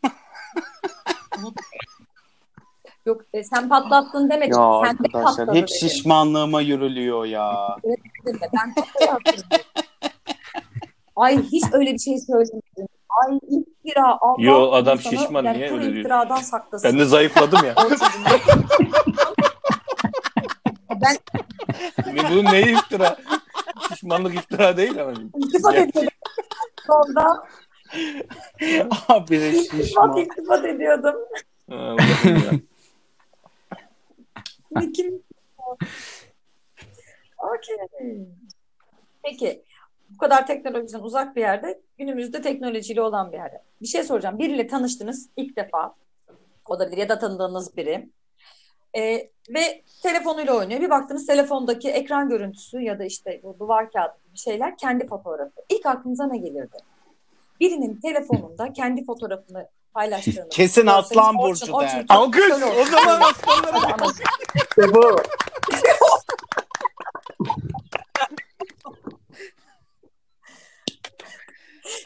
Yok 3.05 3.21
e, 3.33 3.43
sen 3.43 3.69
patlattın 3.69 4.29
demedim. 4.29 4.59
Ya 4.59 4.81
sen 4.85 4.97
de 4.97 5.17
arkadaşlar 5.17 5.47
hep 5.47 5.55
dedim. 5.55 5.67
şişmanlığıma 5.79 6.61
yürülüyor 6.61 7.25
ya. 7.25 7.77
Ben 8.53 8.73
patlattım. 8.75 9.43
Ay 11.15 11.43
hiç 11.43 11.63
öyle 11.73 11.93
bir 11.93 11.99
şey 11.99 12.17
söylemedim. 12.19 12.87
Ay 13.09 13.37
iftira. 13.49 14.17
Allah 14.21 14.35
Yo, 14.39 14.71
adam 14.71 14.99
sana 14.99 15.17
şişman, 15.17 15.43
yani 15.43 15.57
niye 15.57 15.71
öyle 15.71 15.99
iftiradan 15.99 16.35
saklasın. 16.35 16.89
Ben 16.91 16.99
de 16.99 17.05
zayıfladım 17.05 17.65
ya. 17.65 17.75
Ben 21.01 21.17
Ne, 22.15 22.29
bunun 22.29 22.45
neyi 22.51 22.73
iftira? 22.77 23.17
Şişmanlık 23.89 24.35
iftira 24.35 24.77
değil 24.77 25.01
ama. 25.01 25.11
iltifat 25.35 25.73
Ya. 25.75 25.81
ediyordum. 25.81 26.09
Abi 29.07 29.35
iltifat 29.35 29.85
şişman. 29.85 30.17
iltifat 30.17 30.65
ediyordum. 30.65 31.15
Allah'ım 31.71 32.35
ya. 32.35 32.51
Kim? 34.95 35.23
Okey. 37.37 37.77
Peki. 39.23 39.63
Bu 40.09 40.17
kadar 40.17 40.47
teknolojiden 40.47 40.99
uzak 40.99 41.35
bir 41.35 41.41
yerde, 41.41 41.81
günümüzde 41.97 42.41
teknolojiyle 42.41 43.01
olan 43.01 43.31
bir 43.31 43.37
yerde. 43.37 43.63
Bir 43.81 43.87
şey 43.87 44.03
soracağım. 44.03 44.39
Biriyle 44.39 44.67
tanıştınız 44.67 45.29
ilk 45.37 45.57
defa. 45.57 45.95
Olabilir 46.65 46.97
ya 46.97 47.09
da 47.09 47.19
tanıdığınız 47.19 47.77
biri. 47.77 48.09
Ee, 48.97 49.29
ve 49.49 49.83
telefonuyla 50.03 50.57
oynuyor. 50.57 50.81
Bir 50.81 50.89
baktınız 50.89 51.25
telefondaki 51.25 51.89
ekran 51.91 52.29
görüntüsü 52.29 52.81
ya 52.81 52.99
da 52.99 53.03
işte 53.03 53.39
bu 53.43 53.59
duvar 53.59 53.91
kağıdı 53.91 54.13
bir 54.33 54.39
şeyler 54.39 54.77
kendi 54.77 55.07
fotoğrafı. 55.07 55.61
İlk 55.69 55.85
aklınıza 55.85 56.27
ne 56.27 56.37
gelirdi? 56.37 56.77
Birinin 57.61 57.99
telefonunda 58.01 58.73
kendi 58.73 59.05
fotoğrafını 59.05 59.67
paylaştığını. 59.93 60.49
Kesin 60.51 60.87
Aslan 60.87 61.37
Burcu 61.37 61.67
der. 61.79 62.05
Alkış. 62.09 62.51
O 62.51 62.85
zaman 62.85 63.21
aslanlara 63.21 63.81
Hadi 63.83 63.93
ama- 63.93 65.15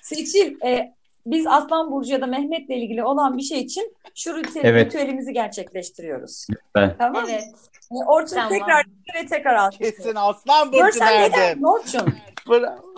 Seçil, 0.02 0.62
e, 0.66 0.94
biz 1.26 1.48
Aslan 1.48 1.92
Burcu 1.92 2.12
ya 2.12 2.22
da 2.22 2.26
Mehmet'le 2.26 2.70
ilgili 2.70 3.04
olan 3.04 3.38
bir 3.38 3.44
şey 3.44 3.60
için 3.60 3.96
şu 4.16 4.30
ritüel- 4.30 4.62
Evet. 4.64 4.86
ritüelimizi 4.86 5.34
gerçekleştiriyoruz. 5.34 6.48
Ben. 6.76 6.96
Tamam? 6.98 7.26
Evet. 7.30 7.44
E, 7.92 7.96
Orçun 8.08 8.36
Tamam. 8.36 8.50
tekrar 8.50 8.86
ve 9.16 9.26
tekrar 9.28 9.56
alkışlıyor. 9.56 9.92
Kesin 9.94 10.16
Aslan 10.16 10.68
Burcu 10.74 10.86
Görsen 10.86 11.22
neden 11.22 11.32
derdim. 11.40 11.66
Orçun? 11.66 12.16
Bravo. 12.50 12.96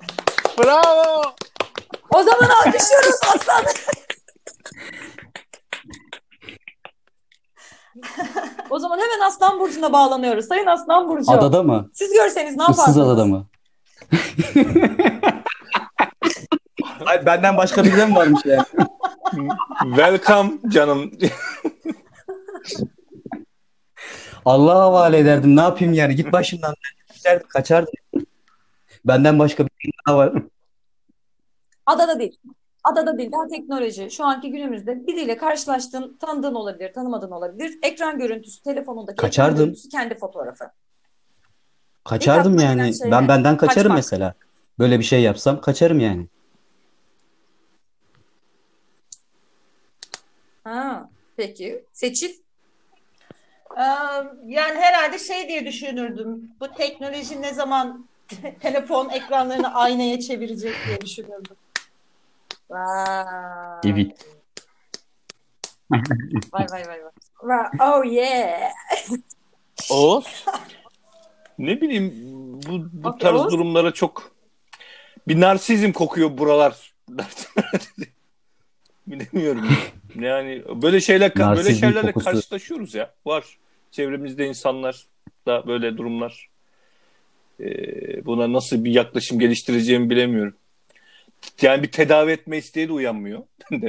Bravo. 0.64 1.22
O 2.14 2.24
zaman 2.24 2.50
alkışlıyoruz 2.50 3.16
Aslan. 3.36 3.64
o 8.70 8.80
zaman 8.80 8.98
hemen 9.00 9.28
Aslan 9.28 9.60
Burcu'na 9.60 9.94
bağlanıyoruz. 9.94 10.46
Sayın 10.46 10.66
Aslan 10.66 11.10
Burcu. 11.10 11.32
Adada 11.32 11.64
mı? 11.64 11.90
Siz 11.94 12.14
görseniz 12.14 12.58
ne 12.58 12.64
yapardınız? 12.64 12.88
Issız 12.90 12.98
adada 12.98 13.26
mı? 13.26 13.48
Ay, 17.06 17.26
benden 17.26 17.58
başka 17.58 17.84
biri 17.84 17.98
de 17.98 18.06
mi 18.06 18.16
varmış 18.16 18.42
yani? 18.46 18.64
Welcome 19.82 20.52
canım. 20.68 21.12
Allah'a 24.46 24.82
havale 24.82 25.18
ederdim. 25.18 25.56
Ne 25.56 25.62
yapayım 25.62 25.94
yani? 25.94 26.16
Git 26.16 26.32
başımdan. 26.32 26.74
Kaçardım. 27.50 27.94
Benden 29.06 29.40
başka 29.40 29.66
bir 29.66 29.72
şey 29.80 29.92
daha 30.08 30.18
var. 30.18 30.34
Adada 31.88 32.20
değil. 32.20 32.38
Adada 32.84 33.18
değil. 33.18 33.32
Daha 33.32 33.48
teknoloji. 33.48 34.12
Şu 34.12 34.26
anki 34.26 34.52
günümüzde 34.52 35.08
biriyle 35.08 35.38
karşılaştığın, 35.38 36.18
tanıdığın 36.18 36.56
olabilir, 36.56 36.94
tanımadığın 36.94 37.32
olabilir. 37.32 37.80
Ekran 37.84 38.20
görüntüsü, 38.20 38.62
telefonundaki 38.64 39.14
ekran 39.14 39.28
Kaçardım. 39.28 39.58
görüntüsü 39.58 39.90
kendi 39.90 40.16
fotoğrafı. 40.18 40.66
Kaçardım 42.06 42.58
gelen 42.58 42.78
yani. 42.78 42.96
şey 42.98 43.12
Ben 43.12 43.28
benden 43.28 43.58
kaçarım 43.58 43.76
Kaçmak. 43.82 43.98
mesela. 43.98 44.34
Böyle 44.80 45.00
bir 45.00 45.04
şey 45.04 45.22
yapsam 45.22 45.62
kaçarım 45.62 46.00
yani. 46.00 46.28
Ha, 50.64 51.10
peki. 51.38 51.86
Seçil. 51.94 52.30
Ee, 53.78 53.82
Yani 54.46 54.80
herhalde 54.80 55.20
şey 55.20 55.48
diye 55.48 55.66
düşünürdüm. 55.66 56.52
Bu 56.60 56.74
teknoloji 56.74 57.42
ne 57.42 57.54
zaman 57.54 58.08
telefon 58.60 59.10
ekranlarını 59.10 59.74
aynaya 59.76 60.20
çevirecek 60.20 60.76
diye 60.88 61.02
düşünürdüm. 61.02 61.56
Vay. 62.70 63.80
Evet. 63.86 64.26
Vay 65.92 66.66
vay 66.72 66.84
vay 66.88 66.88
vay. 66.88 67.12
Vay, 67.44 67.68
Oh 67.82 68.06
yeah. 68.06 68.72
Oğuz. 69.92 70.46
Ne 71.60 71.82
bileyim 71.82 72.14
bu, 72.68 72.90
bu 72.94 73.08
Okey, 73.08 73.20
tarz 73.20 73.42
Oğuz. 73.42 73.54
durumlara 73.54 73.92
çok 73.94 74.32
bir 75.28 75.40
narsizm 75.40 75.92
kokuyor 75.92 76.38
buralar. 76.38 76.94
Bilemiyorum. 79.08 79.68
Yani 80.16 80.64
böyle 80.82 81.02
şeyler 81.02 81.36
böyle 81.36 81.76
şeylerle 81.76 82.12
kokusu. 82.12 82.32
karşılaşıyoruz 82.32 82.96
ya. 82.96 83.14
Var. 83.26 83.58
Çevremizde 83.92 84.48
insanlar 84.48 85.06
da 85.46 85.68
böyle 85.68 85.98
durumlar. 85.98 86.50
Ee, 87.60 88.26
buna 88.26 88.54
nasıl 88.54 88.84
bir 88.84 88.92
yaklaşım 88.92 89.40
geliştireceğimi 89.40 90.10
bilemiyorum. 90.10 90.54
Yani 91.62 91.84
bir 91.84 91.92
tedavi 91.92 92.32
etme 92.32 92.58
isteği 92.58 92.88
de 92.88 92.94
uyanmıyor. 92.94 93.44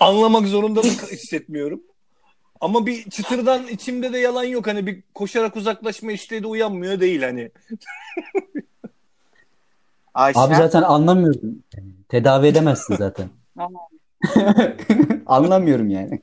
Anlamak 0.00 0.46
zorunda 0.46 0.82
da 0.82 0.86
hissetmiyorum. 0.86 1.82
Ama 2.60 2.86
bir 2.86 3.10
çıtırdan 3.10 3.66
içimde 3.66 4.12
de 4.12 4.18
yalan 4.18 4.44
yok. 4.44 4.66
Hani 4.66 4.86
bir 4.86 5.02
koşarak 5.14 5.56
uzaklaşma 5.56 6.12
isteği 6.12 6.42
de 6.42 6.46
uyanmıyor 6.46 7.00
değil 7.00 7.22
hani. 7.22 7.50
Ayşe. 10.14 10.40
Abi 10.40 10.54
zaten 10.54 10.82
anlamıyorum. 10.82 11.62
Tedavi 12.08 12.46
edemezsin 12.46 12.96
zaten. 12.96 13.28
Anlamıyorum 15.26 15.90
yani. 15.90 16.20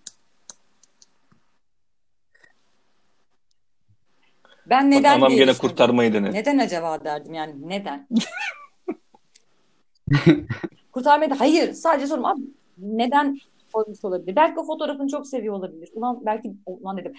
Ben 4.70 4.92
Bak, 4.92 4.98
neden 4.98 5.18
anam 5.18 5.36
gene 5.36 5.54
kurtarmayı 5.54 6.14
denedi. 6.14 6.34
Neden 6.34 6.58
acaba 6.58 7.04
derdim 7.04 7.34
yani 7.34 7.54
neden? 7.66 8.08
Kurtarmayı 10.92 11.30
da 11.32 11.40
hayır 11.40 11.74
sadece 11.74 12.08
sorum 12.08 12.26
abi 12.26 12.42
neden 12.78 13.40
koymuş 13.74 14.06
olabilir? 14.06 14.36
Belki 14.36 14.60
o 14.60 14.66
fotoğrafını 14.66 15.10
çok 15.10 15.28
seviyor 15.28 15.54
olabilir. 15.54 15.90
Ulan 15.94 16.22
belki 16.26 16.54
ulan 16.66 16.98
dedim. 16.98 17.14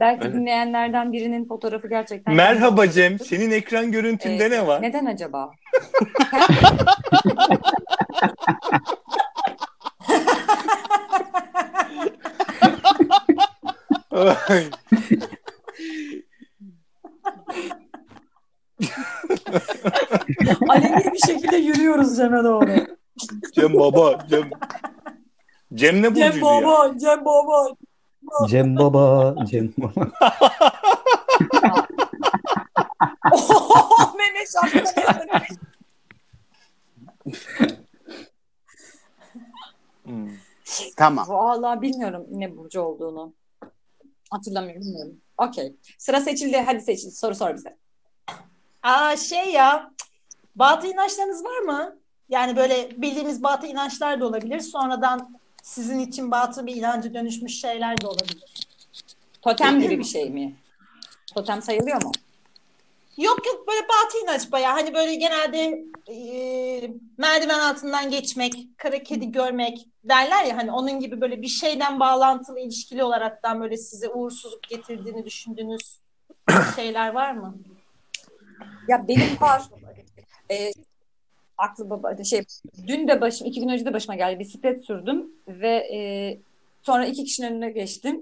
Belki 0.00 0.24
Evet. 0.26 0.34
dinleyenlerden 0.36 1.12
birinin 1.12 1.48
fotoğrafı 1.48 1.88
gerçekten 1.88 2.34
Merhaba 2.34 2.90
Cem, 2.90 3.18
senin 3.18 3.50
ekran 3.50 3.92
görüntünde 3.92 4.44
Ee, 4.44 4.50
ne 4.50 4.66
var? 4.66 4.82
Neden 4.82 5.06
acaba? 5.06 5.50
Ay, 20.68 20.82
Cem'e 22.16 22.44
doğru. 22.44 22.86
Cem 23.54 23.74
baba. 23.74 24.26
Cem. 24.30 24.50
Cem 25.74 26.02
ne 26.02 26.14
Cem 26.14 26.28
burcuydu 26.28 26.44
ya? 26.44 26.62
baba, 26.62 26.98
Cem 26.98 27.24
baba. 27.24 27.76
Cem 28.48 28.76
Baba, 28.76 29.34
Cem 29.46 29.72
Baba. 29.78 30.12
Mehmet 34.16 34.48
Şahsen. 34.52 35.28
Hmm. 40.04 40.28
Tamam. 40.96 41.28
Vallahi 41.28 41.82
bilmiyorum 41.82 42.26
ne 42.30 42.56
burcu 42.56 42.80
olduğunu. 42.80 43.34
Hatırlamıyorum, 44.30 44.82
bilmiyorum. 44.82 45.20
Okey. 45.38 45.76
Sıra 45.98 46.20
seçildi. 46.20 46.56
Hadi 46.66 46.80
seçil. 46.80 47.10
Soru 47.10 47.34
sor 47.34 47.54
bize. 47.54 47.81
Aa 48.82 49.16
şey 49.16 49.52
ya 49.52 49.90
batı 50.56 50.86
inançlarınız 50.86 51.44
var 51.44 51.58
mı? 51.58 51.96
Yani 52.28 52.56
böyle 52.56 53.02
bildiğimiz 53.02 53.42
batı 53.42 53.66
inançlar 53.66 54.20
da 54.20 54.26
olabilir. 54.26 54.60
Sonradan 54.60 55.38
sizin 55.62 55.98
için 55.98 56.30
batı 56.30 56.66
bir 56.66 56.76
inanca 56.76 57.14
dönüşmüş 57.14 57.60
şeyler 57.60 58.00
de 58.00 58.06
olabilir. 58.06 58.66
Totem 59.42 59.80
gibi 59.80 59.98
bir 59.98 60.04
şey 60.04 60.30
mi? 60.30 60.56
Totem 61.34 61.62
sayılıyor 61.62 62.02
mu? 62.02 62.12
Yok 63.16 63.46
yok 63.46 63.68
böyle 63.68 63.88
batı 63.88 64.18
inanç 64.24 64.52
bayağı 64.52 64.72
hani 64.72 64.94
böyle 64.94 65.14
genelde 65.14 65.84
e, 66.08 66.90
merdiven 67.18 67.58
altından 67.58 68.10
geçmek, 68.10 68.54
kara 68.76 69.02
kedi 69.02 69.32
görmek 69.32 69.86
derler 70.04 70.44
ya 70.44 70.56
hani 70.56 70.72
onun 70.72 71.00
gibi 71.00 71.20
böyle 71.20 71.42
bir 71.42 71.48
şeyden 71.48 72.00
bağlantılı 72.00 72.60
ilişkili 72.60 73.04
olaraktan 73.04 73.60
böyle 73.60 73.76
size 73.76 74.08
uğursuzluk 74.08 74.62
getirdiğini 74.62 75.24
düşündüğünüz 75.24 75.98
şeyler 76.76 77.08
var 77.08 77.32
mı? 77.32 77.54
Ya 78.88 79.08
benim 79.08 79.40
var. 79.40 79.62
Ee, 80.50 80.72
aklı 81.58 81.90
baba 81.90 82.24
şey 82.24 82.44
dün 82.86 83.08
de 83.08 83.20
başım 83.20 83.46
iki 83.46 83.60
gün 83.60 83.68
önce 83.68 83.84
de 83.84 83.92
başıma 83.92 84.14
geldi 84.14 84.38
bisiklet 84.38 84.84
sürdüm 84.84 85.26
ve 85.48 85.68
e, 85.68 85.98
sonra 86.82 87.06
iki 87.06 87.24
kişinin 87.24 87.46
önüne 87.52 87.70
geçtim. 87.70 88.20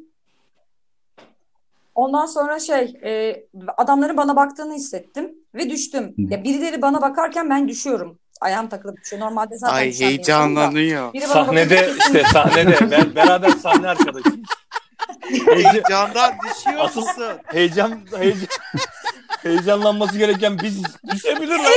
Ondan 1.95 2.27
sonra 2.27 2.59
şey 2.59 2.95
e, 3.05 3.43
adamların 3.77 4.17
bana 4.17 4.37
baktığını 4.37 4.75
hissettim 4.75 5.35
ve 5.55 5.71
düştüm. 5.71 6.15
Ya 6.19 6.45
birileri 6.45 6.83
bana 6.83 7.03
bakarken 7.03 7.51
ben 7.51 7.69
düşüyorum. 7.69 8.19
Ayağım 8.41 8.69
takılıp 8.69 9.01
düşüyor. 9.03 9.23
Normalde 9.23 9.59
zaten 9.59 9.75
Ay 9.75 10.01
heyecanlanıyor. 10.01 11.15
Sahnede 11.27 11.75
bakınca- 11.77 11.97
işte 11.99 12.23
sahnede 12.33 12.91
ben, 12.91 13.15
beraber 13.15 13.51
sahne 13.51 13.89
arkadaşıyız. 13.89 14.49
Heyecan, 15.31 15.73
Heyecandan 15.73 16.33
düşüyor 16.51 16.85
Asıl- 16.85 17.01
musun? 17.01 17.25
heyecan, 17.47 18.01
heyecan 18.19 18.49
heyecanlanması 19.43 20.19
gereken 20.19 20.59
biz 20.63 20.83
düşebilirler. 21.15 21.73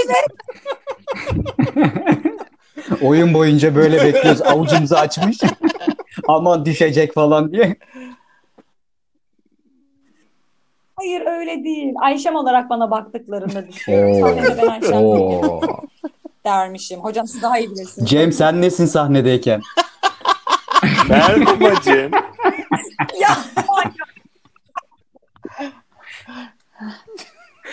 Oyun 3.01 3.33
boyunca 3.33 3.75
böyle 3.75 4.03
bekliyoruz. 4.03 4.41
Avucumuzu 4.41 4.95
açmış. 4.95 5.37
Aman 6.27 6.65
düşecek 6.65 7.13
falan 7.13 7.51
diye. 7.51 7.75
Hayır 10.95 11.21
öyle 11.25 11.63
değil. 11.63 11.93
Ayşem 12.01 12.35
olarak 12.35 12.69
bana 12.69 12.91
baktıklarında 12.91 13.67
düşüyorum. 13.67 14.11
Oo. 14.23 14.27
Sahnede 14.29 14.61
ben 14.61 14.67
Ayşem 14.67 14.93
Oo. 14.93 15.61
dermişim. 16.45 16.99
Hocam 16.99 17.27
siz 17.27 17.41
daha 17.41 17.59
iyi 17.59 17.71
bilirsiniz. 17.71 18.09
Cem 18.09 18.31
sen 18.31 18.61
nesin 18.61 18.85
sahnedeyken? 18.85 19.61
Merhaba 21.09 21.81
Cem. 21.83 22.11
Ya 23.21 23.37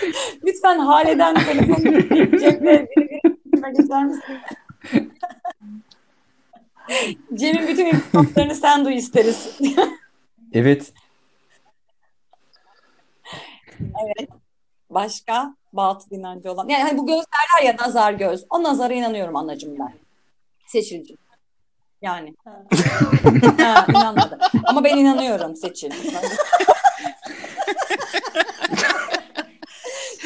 Lütfen 0.46 0.78
Hale'den 0.78 1.34
telefon 1.34 1.82
Cem'le 2.38 2.62
biri 2.62 2.88
biri 2.96 3.20
geçer 3.76 4.04
misin? 4.04 4.22
Cem'in 7.34 7.68
bütün 7.68 7.86
iltifatlarını 7.86 8.54
sen 8.54 8.84
duy 8.84 8.96
isteriz. 8.96 9.58
Evet. 10.54 10.92
Başka 14.90 15.54
batıl 15.72 16.16
inancı 16.16 16.52
olan. 16.52 16.68
Yani 16.68 16.82
hani 16.82 16.98
bu 16.98 17.06
göz 17.06 17.16
derler 17.16 17.66
ya 17.66 17.76
nazar 17.86 18.12
göz. 18.12 18.44
O 18.50 18.62
nazara 18.62 18.94
inanıyorum 18.94 19.36
anacığım 19.36 19.78
ben. 19.78 19.92
Seçilci. 20.66 21.16
Yani. 22.02 22.34
ha, 23.58 23.86
inanmadı. 23.88 24.38
Ama 24.64 24.84
ben 24.84 24.96
inanıyorum 24.96 25.56
Seçil. 25.56 25.90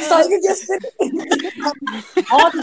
Saygı 0.09 0.37
gösterin. 0.43 0.81
Abi, 2.33 2.59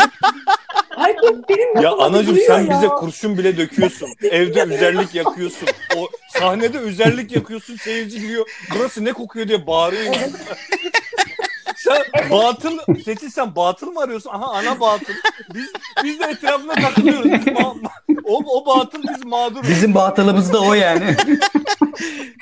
herkes 0.95 1.32
benim 1.49 1.82
Ya 1.82 1.91
gülüyor 2.21 2.47
sen 2.47 2.60
ya. 2.62 2.69
bize 2.77 2.88
kurşun 2.88 3.38
bile 3.38 3.58
döküyorsun. 3.58 4.10
Evde 4.23 4.63
üzerlik 4.75 5.15
yakıyorsun. 5.15 5.67
O 5.97 6.10
sahnede 6.39 6.77
üzerlik 6.77 7.36
yakıyorsun. 7.36 7.75
Seyirci 7.75 8.19
giriyor. 8.19 8.49
Burası 8.75 9.06
ne 9.06 9.13
kokuyor 9.13 9.47
diye 9.47 9.67
bağırıyor. 9.67 10.15
sen 11.75 12.04
batıl 12.32 12.77
Seçil 13.06 13.30
sen 13.30 13.56
batıl 13.56 13.91
mı 13.91 13.99
arıyorsun? 14.01 14.30
Aha 14.30 14.45
ana 14.51 14.80
batıl. 14.80 15.13
Biz 15.54 15.71
biz 16.04 16.19
de 16.19 16.25
etrafına 16.25 16.73
takılıyoruz. 16.73 17.32
Biz 17.32 17.47
ma- 17.47 17.89
o, 18.23 18.38
o 18.60 18.65
batıl 18.65 19.04
biz 19.04 19.25
mağduruz. 19.25 19.69
Bizim 19.69 19.95
batılımız 19.95 20.54
da 20.54 20.60
o 20.62 20.73
yani. 20.73 21.15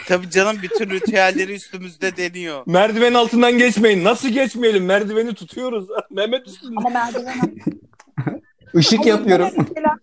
Tabii 0.07 0.29
canım 0.29 0.57
bütün 0.63 0.89
ritüelleri 0.89 1.53
üstümüzde 1.53 2.17
deniyor. 2.17 2.63
Merdiven 2.65 3.13
altından 3.13 3.57
geçmeyin. 3.57 4.03
Nasıl 4.03 4.29
geçmeyelim? 4.29 4.85
Merdiveni 4.85 5.33
tutuyoruz. 5.33 5.87
Mehmet 6.11 6.47
üstünde. 6.47 6.73
Ama 6.77 6.89
merdiven 6.89 7.33
Işık 8.73 9.05
yapıyorum. 9.05 9.49
Merdiven 9.55 9.95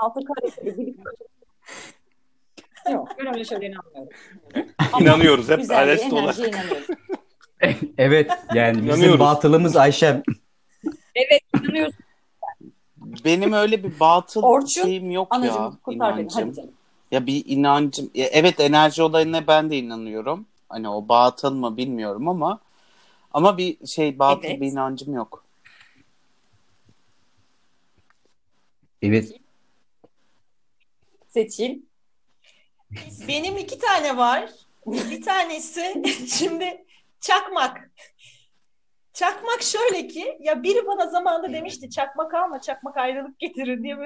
altı 0.00 0.20
gidip 0.64 0.96
Yok 2.92 3.08
ben 3.18 3.34
öyle 3.34 3.44
şeylere 3.44 3.66
inanmıyorum. 3.66 4.08
İnanıyoruz. 5.00 5.48
Hep 5.48 5.58
güzel 5.60 5.76
bir 5.76 5.82
Alest 5.82 6.12
olarak. 6.12 6.38
enerjiye 6.38 6.48
inanıyoruz. 6.48 6.86
Evet 7.98 8.30
yani 8.54 8.74
bizim 8.76 8.88
İnanıyoruz. 8.88 9.20
batılımız 9.20 9.76
Ayşem. 9.76 10.22
Evet 11.14 11.40
inanıyoruz. 11.62 11.94
Benim 13.24 13.52
öyle 13.52 13.84
bir 13.84 14.00
batıl 14.00 14.42
Orçun, 14.42 14.82
şeyim 14.82 15.10
yok 15.10 15.28
ya. 15.32 15.38
Anacığım 15.38 15.76
kurtar 15.76 16.16
beni 16.16 16.20
inancım. 16.22 16.42
hadi 16.48 16.56
canım. 16.56 16.70
Ya 17.12 17.26
bir 17.26 17.44
inancım. 17.46 18.10
ya 18.14 18.26
evet 18.26 18.60
enerji 18.60 19.02
olayına 19.02 19.46
ben 19.46 19.70
de 19.70 19.78
inanıyorum. 19.78 20.46
Hani 20.68 20.88
o 20.88 21.08
batıl 21.08 21.54
mı 21.54 21.76
bilmiyorum 21.76 22.28
ama 22.28 22.60
ama 23.32 23.58
bir 23.58 23.86
şey 23.86 24.18
batıl 24.18 24.48
Evet. 24.48 24.60
bir 24.60 24.72
inancım 24.72 25.14
yok. 25.14 25.44
Evet. 29.02 29.40
Seçil. 31.28 31.82
Benim 33.28 33.56
iki 33.58 33.78
tane 33.78 34.16
var. 34.16 34.50
Bir 34.86 35.22
tanesi 35.22 36.02
şimdi 36.38 36.84
çakmak. 37.20 37.90
Çakmak 39.12 39.62
şöyle 39.62 40.06
ki 40.08 40.38
ya 40.40 40.62
biri 40.62 40.86
bana 40.86 41.06
zamanında 41.06 41.52
demişti 41.52 41.90
çakmak 41.90 42.34
alma 42.34 42.60
çakmak 42.60 42.96
ayrılık 42.96 43.38
getirir 43.38 43.82
diye 43.82 43.96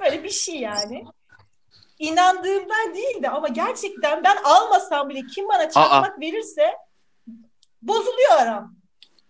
böyle 0.00 0.24
bir 0.24 0.30
şey 0.30 0.60
yani. 0.60 1.04
İnandığımdan 1.98 2.94
değildi 2.94 3.28
ama 3.28 3.48
gerçekten 3.48 4.24
ben 4.24 4.36
almasam 4.44 5.08
bile 5.08 5.26
kim 5.34 5.48
bana 5.48 5.70
çakmak 5.70 6.20
verirse 6.20 6.76
bozuluyor 7.82 8.30
aram. 8.38 8.74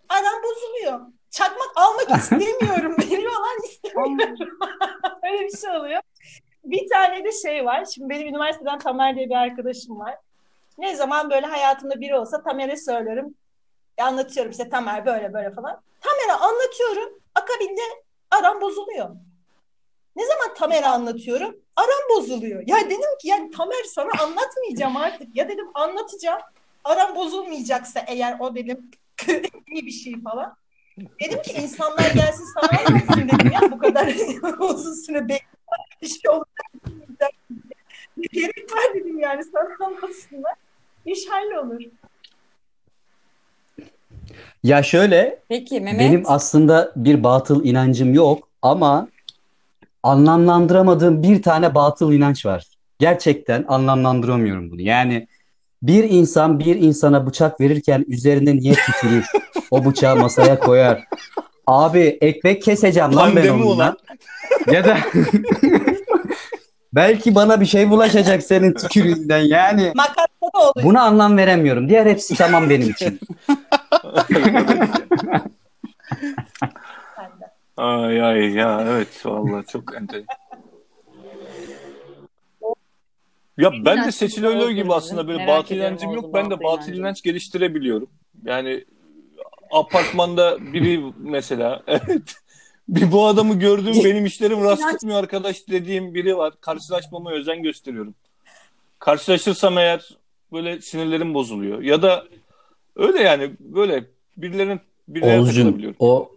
Aram 0.09 0.42
bozuluyor. 0.42 1.00
Çakmak 1.31 1.70
almak 1.76 2.11
istemiyorum. 2.20 2.96
Veriyorlar 2.98 3.64
istemiyorum. 3.64 4.59
Öyle 5.22 5.44
bir 5.44 5.57
şey 5.59 5.70
oluyor. 5.70 6.00
Bir 6.64 6.88
tane 6.88 7.24
de 7.24 7.33
şey 7.33 7.64
var. 7.64 7.85
Şimdi 7.85 8.09
benim 8.09 8.28
üniversiteden 8.28 8.78
Tamer 8.78 9.16
diye 9.16 9.31
bir 9.31 9.35
arkadaşım 9.35 9.98
var. 9.98 10.16
Ne 10.78 10.96
zaman 10.96 11.31
böyle 11.31 11.46
hayatımda 11.46 12.00
biri 12.00 12.16
olsa 12.18 12.42
Tamer'e 12.42 12.76
söylerim. 12.76 13.35
E, 13.98 14.02
anlatıyorum 14.02 14.50
işte 14.52 14.68
Tamer 14.68 15.07
böyle 15.07 15.33
böyle 15.33 15.50
falan. 15.50 15.83
Tamer'e 16.00 16.33
anlatıyorum. 16.33 17.18
Akabinde 17.35 17.81
aram 18.31 18.61
bozuluyor. 18.61 19.09
Ne 20.18 20.26
zaman 20.26 20.54
Tamer'e 20.54 20.87
anlatıyorum? 20.87 21.57
Aram 21.76 22.16
bozuluyor. 22.16 22.62
Ya 22.66 22.76
dedim 22.87 23.18
ki 23.22 23.28
yani 23.28 23.50
Tamer 23.50 23.85
sana 23.87 24.22
anlatmayacağım 24.22 24.96
artık. 24.96 25.37
Ya 25.37 25.48
dedim 25.48 25.66
anlatacağım. 25.74 26.40
Aram 26.85 27.16
bozulmayacaksa 27.16 28.00
eğer 28.07 28.37
o 28.40 28.54
dedim 28.54 28.90
iyi 29.72 29.87
bir 29.87 29.90
şey 29.90 30.22
falan. 30.22 30.57
Dedim 31.20 31.42
ki 31.42 31.52
insanlar 31.62 32.11
gelsin 32.11 32.44
sana 32.54 32.81
anlatsın 32.81 33.28
dedim 33.28 33.50
ya 33.52 33.70
bu 33.70 33.78
kadar 33.78 34.07
uzun 34.59 34.94
süre 34.94 35.22
beklemek 35.22 36.02
bir 36.02 36.09
şey 36.09 36.31
olacak. 36.31 37.33
Gerek 38.33 38.72
var 38.72 38.94
dedim 38.94 39.18
yani 39.18 39.42
sana 39.44 39.87
anlatsınlar. 39.87 40.54
İş 41.07 41.28
hallolur. 41.28 41.81
Ya 44.64 44.83
şöyle 44.83 45.42
Peki 45.48 45.81
Mehmet. 45.81 46.00
benim 46.00 46.22
aslında 46.26 46.92
bir 46.96 47.24
batıl 47.24 47.64
inancım 47.64 48.14
yok 48.14 48.48
ama 48.62 49.09
anlamlandıramadığım 50.02 51.22
bir 51.22 51.42
tane 51.42 51.74
batıl 51.74 52.12
inanç 52.12 52.46
var. 52.46 52.64
Gerçekten 52.98 53.64
anlamlandıramıyorum 53.68 54.70
bunu. 54.70 54.80
Yani 54.80 55.28
bir 55.82 56.04
insan 56.04 56.58
bir 56.58 56.76
insana 56.76 57.26
bıçak 57.26 57.61
verirken 57.61 58.04
üzerine 58.08 58.56
niye 58.56 58.74
tükürür? 58.74 59.26
O 59.70 59.84
bıçağı 59.84 60.16
masaya 60.16 60.58
koyar. 60.58 61.04
Abi 61.66 62.18
ekmek 62.20 62.62
keseceğim 62.62 63.16
lan 63.16 63.28
ben 63.28 63.34
Pandemi 63.34 63.50
onunla. 63.62 63.74
ulan. 63.74 63.96
Ya 64.72 64.84
da 64.84 64.98
belki 66.92 67.34
bana 67.34 67.61
bir 67.61 67.66
şey 67.66 67.90
bulaşacak 67.90 68.42
senin 68.42 68.74
tükürüğünden 68.74 69.38
yani. 69.38 69.92
Buna 70.82 71.02
anlam 71.02 71.37
veremiyorum. 71.37 71.88
Diğer 71.88 72.06
hepsi 72.06 72.34
tamam 72.34 72.70
benim 72.70 72.90
için. 72.90 73.20
ay 77.78 78.22
ay 78.22 78.54
ya 78.54 78.84
evet 78.88 79.26
vallahi 79.26 79.66
çok 79.66 79.94
enter. 79.94 80.22
Ya 83.58 83.72
ben 83.84 84.06
de 84.06 84.12
Seçil 84.12 84.44
oldu 84.44 84.70
gibi 84.70 84.94
aslında 84.94 85.28
böyle 85.28 85.38
Merak 85.38 85.58
batıl 85.58 85.74
ediyorum 85.74 85.92
inancım 85.92 86.10
oldu 86.10 86.16
yok. 86.16 86.34
Ben 86.34 86.50
de 86.50 86.62
batıl 86.62 86.92
inanç 86.92 87.22
geliştirebiliyorum. 87.22 88.08
Yani 88.44 88.84
apartmanda 89.70 90.72
biri 90.72 91.12
mesela 91.18 91.82
evet 91.86 92.36
bir 92.88 93.12
bu 93.12 93.26
adamı 93.26 93.58
gördüğüm 93.58 94.04
benim 94.04 94.26
işlerim 94.26 94.64
rast 94.64 94.92
gitmiyor 94.92 95.18
arkadaş 95.18 95.68
dediğim 95.68 96.14
biri 96.14 96.36
var. 96.36 96.54
Karşılaşmama 96.60 97.32
özen 97.32 97.62
gösteriyorum. 97.62 98.14
Karşılaşırsam 98.98 99.78
eğer 99.78 100.16
böyle 100.52 100.80
sinirlerim 100.80 101.34
bozuluyor. 101.34 101.82
Ya 101.82 102.02
da 102.02 102.24
öyle 102.96 103.22
yani 103.22 103.50
böyle 103.60 104.04
birilerinin 104.36 104.80
birilerine 105.08 105.38
Oğuzcum 105.40 105.54
takılabiliyorum. 105.54 105.96
o 105.98 106.30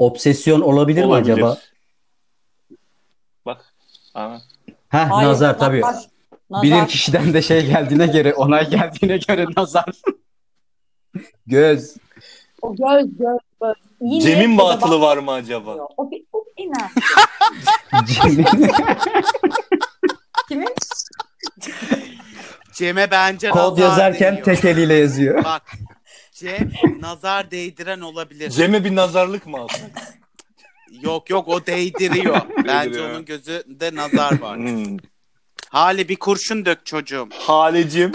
obsesyon 0.00 0.60
olabilir, 0.60 1.00
mi 1.04 1.06
Olabilir. 1.06 1.32
acaba? 1.32 1.58
Bak. 3.46 3.74
Aa. 4.14 4.38
Heh, 4.88 5.10
Hayır, 5.10 5.28
nazar 5.28 5.58
tabii. 5.58 5.80
nazar. 5.80 6.04
Bilir 6.62 6.86
kişiden 6.88 7.34
de 7.34 7.42
şey 7.42 7.66
geldiğine 7.66 8.06
göre, 8.06 8.34
onay 8.34 8.70
geldiğine 8.70 9.16
göre 9.18 9.46
nazar. 9.56 9.84
Göz. 11.46 11.96
O 12.62 12.76
göz 12.76 13.06
göz 13.18 13.38
göz. 13.62 13.74
İyi 14.00 14.20
Cem'in 14.20 14.58
batılı 14.58 15.00
var 15.00 15.16
mı 15.16 15.32
acaba? 15.32 15.76
O 15.96 16.10
bir, 16.10 16.22
o 16.32 16.44
bir 16.58 16.64
inanç. 16.64 16.90
Kimin? 20.48 20.74
Cem'e 22.72 23.10
bence 23.10 23.50
Kod 23.50 23.72
nazar 23.72 23.82
yazarken 23.82 24.32
değiyor. 24.32 24.44
tek 24.44 24.64
eliyle 24.64 24.94
yazıyor. 24.94 25.44
Bak 25.44 25.62
Cem 26.40 26.70
nazar 27.00 27.50
değdiren 27.50 28.00
olabilir. 28.00 28.50
Cem'e 28.50 28.84
bir 28.84 28.96
nazarlık 28.96 29.46
mı 29.46 29.56
alsın? 29.58 29.88
Yok 31.02 31.30
yok 31.30 31.48
o 31.48 31.66
değdiriyor. 31.66 32.40
Bence 32.66 32.90
Değdiriyor. 32.90 33.10
onun 33.10 33.24
gözünde 33.24 33.94
nazar 33.94 34.40
var. 34.40 34.56
Hmm. 34.58 34.96
Hali 35.68 36.08
bir 36.08 36.16
kurşun 36.16 36.64
dök 36.66 36.86
çocuğum. 36.86 37.28
Halecim. 37.32 38.12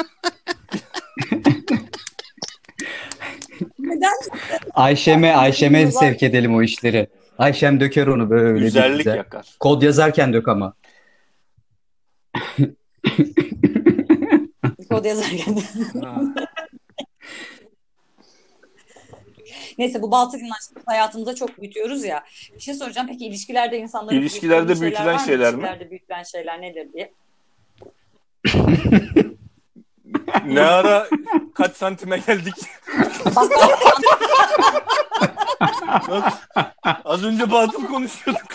Neden? 3.80 4.14
Ayşem'e, 4.74 5.36
Ayşem'e 5.36 5.92
sevk 5.92 6.24
edelim 6.24 6.56
o 6.56 6.62
işleri. 6.62 7.08
Ayşem 7.38 7.80
döker 7.80 8.08
onu 8.08 8.30
böyle 8.30 8.56
bir 8.56 8.60
Güzellik 8.62 8.98
güzel. 8.98 9.16
yakar. 9.18 9.56
Kod 9.60 9.82
yazarken 9.82 10.34
dök 10.34 10.48
ama. 10.48 10.74
Kod 14.90 15.06
yazarken. 15.06 15.58
Ha. 16.04 16.22
Neyse 19.78 20.02
bu 20.02 20.12
batıl 20.12 20.38
inançları 20.40 20.84
hayatımızda 20.86 21.36
çok 21.36 21.62
büyütüyoruz 21.62 22.04
ya. 22.04 22.24
Bir 22.56 22.60
şey 22.62 22.74
soracağım. 22.74 23.08
Peki 23.08 23.26
ilişkilerde 23.26 23.78
insanların 23.78 24.18
İlişkilerde 24.22 24.82
büyütülen 24.82 25.08
var 25.08 25.14
mı? 25.14 25.20
şeyler 25.26 25.56
mi? 25.56 25.60
İlişkilerde 25.60 25.90
büyütülen 25.90 26.24
şeyler 26.24 26.62
nedir 26.62 26.88
diye. 26.94 27.12
Ne 30.46 30.62
ara 30.62 31.08
kaç 31.56 31.76
santime 31.76 32.18
geldik? 32.18 32.56
Nasıl? 36.08 36.32
Az 37.06 37.24
önce 37.24 37.52
batıl 37.52 37.86
konuşuyorduk. 37.88 38.48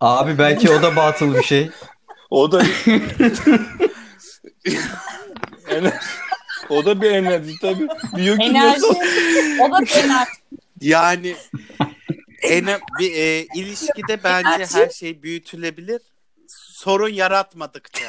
Abi 0.00 0.38
belki 0.38 0.70
o 0.70 0.82
da 0.82 0.96
batıl 0.96 1.34
bir 1.34 1.42
şey. 1.42 1.70
O 2.30 2.52
da 2.52 2.62
o 6.68 6.84
da 6.84 7.00
bir 7.02 7.10
enerji 7.10 7.58
tabii. 7.60 7.88
Biyokimyasal. 8.16 8.96
enerji. 8.96 9.62
O 9.62 9.72
da 9.72 9.80
bir 9.80 10.04
enerji. 10.04 10.30
Yani 10.80 11.36
en, 12.42 12.66
bir 12.98 13.12
e, 13.12 13.46
ilişkide 13.54 14.24
bence 14.24 14.48
Enerji. 14.48 14.74
her 14.74 14.90
şey 14.90 15.22
büyütülebilir. 15.22 16.02
Sorun 16.48 17.08
yaratmadıkça. 17.08 18.06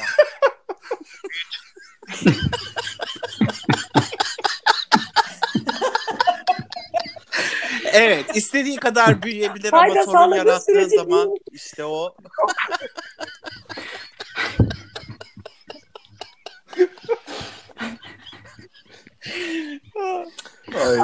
evet, 7.84 8.36
istediği 8.36 8.76
kadar 8.76 9.22
büyüyebilir 9.22 9.72
ama 9.72 9.82
Fayda 9.82 10.04
sorun 10.04 10.12
sağladığı 10.12 10.36
yarattığı 10.38 10.64
sürece 10.64 10.96
zaman 10.96 11.34
işte 11.52 11.84
o 11.84 12.16
Ay. 20.74 20.98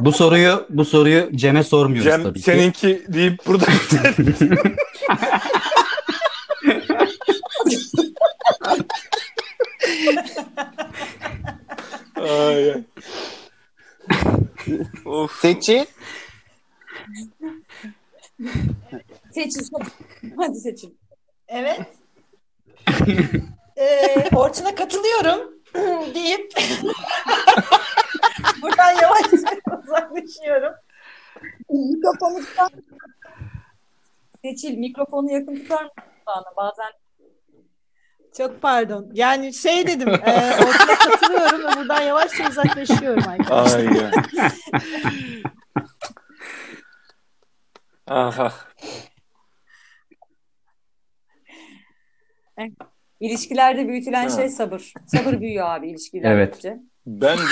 Bu 0.00 0.12
soruyu 0.12 0.66
bu 0.70 0.84
soruyu 0.84 1.28
Cem'e 1.36 1.62
sormuyoruz 1.64 2.04
Cem 2.10 2.22
tabii 2.22 2.38
ki. 2.38 2.44
seninki 2.44 3.04
deyip 3.08 3.46
burada 3.46 3.64
Ay, 12.16 12.70
ay. 12.70 12.84
of. 15.04 15.32
seçin. 15.40 15.86
Seçil. 19.34 19.60
Hadi 20.36 20.58
seçil. 20.60 20.90
Evet. 21.48 21.80
Ee, 23.80 24.28
Orçun'a 24.36 24.74
katılıyorum 24.74 25.40
deyip 26.14 26.52
buradan 28.62 28.92
yavaşça 29.02 29.36
uzaklaşıyorum. 29.82 30.74
Mikrofonu 31.70 32.44
tutar 32.44 32.72
Seçil 34.44 34.78
mikrofonu 34.78 35.32
yakın 35.32 35.54
tutar 35.54 35.82
mısın 35.84 36.12
bana? 36.26 36.56
Bazen 36.56 36.92
Çok 38.36 38.62
pardon. 38.62 39.10
Yani 39.12 39.54
şey 39.54 39.86
dedim, 39.86 40.08
e, 40.08 40.54
Orçun'a 40.54 40.98
katılıyorum 40.98 41.60
ve 41.64 41.76
buradan 41.76 42.02
yavaşça 42.02 42.48
uzaklaşıyorum 42.48 43.28
arkadaşlar. 43.28 43.78
Ay 43.78 43.96
ya. 43.96 44.10
Aha. 48.06 48.52
İlişkilerde 53.20 53.88
büyütülen 53.88 54.28
Ha. 54.28 54.36
şey 54.36 54.48
sabır. 54.48 54.92
Sabır 55.06 55.40
büyüyor 55.40 55.66
abi 55.70 55.90
ilişkiler 55.90 56.30
Evet. 56.30 56.64
Bence 57.06 57.42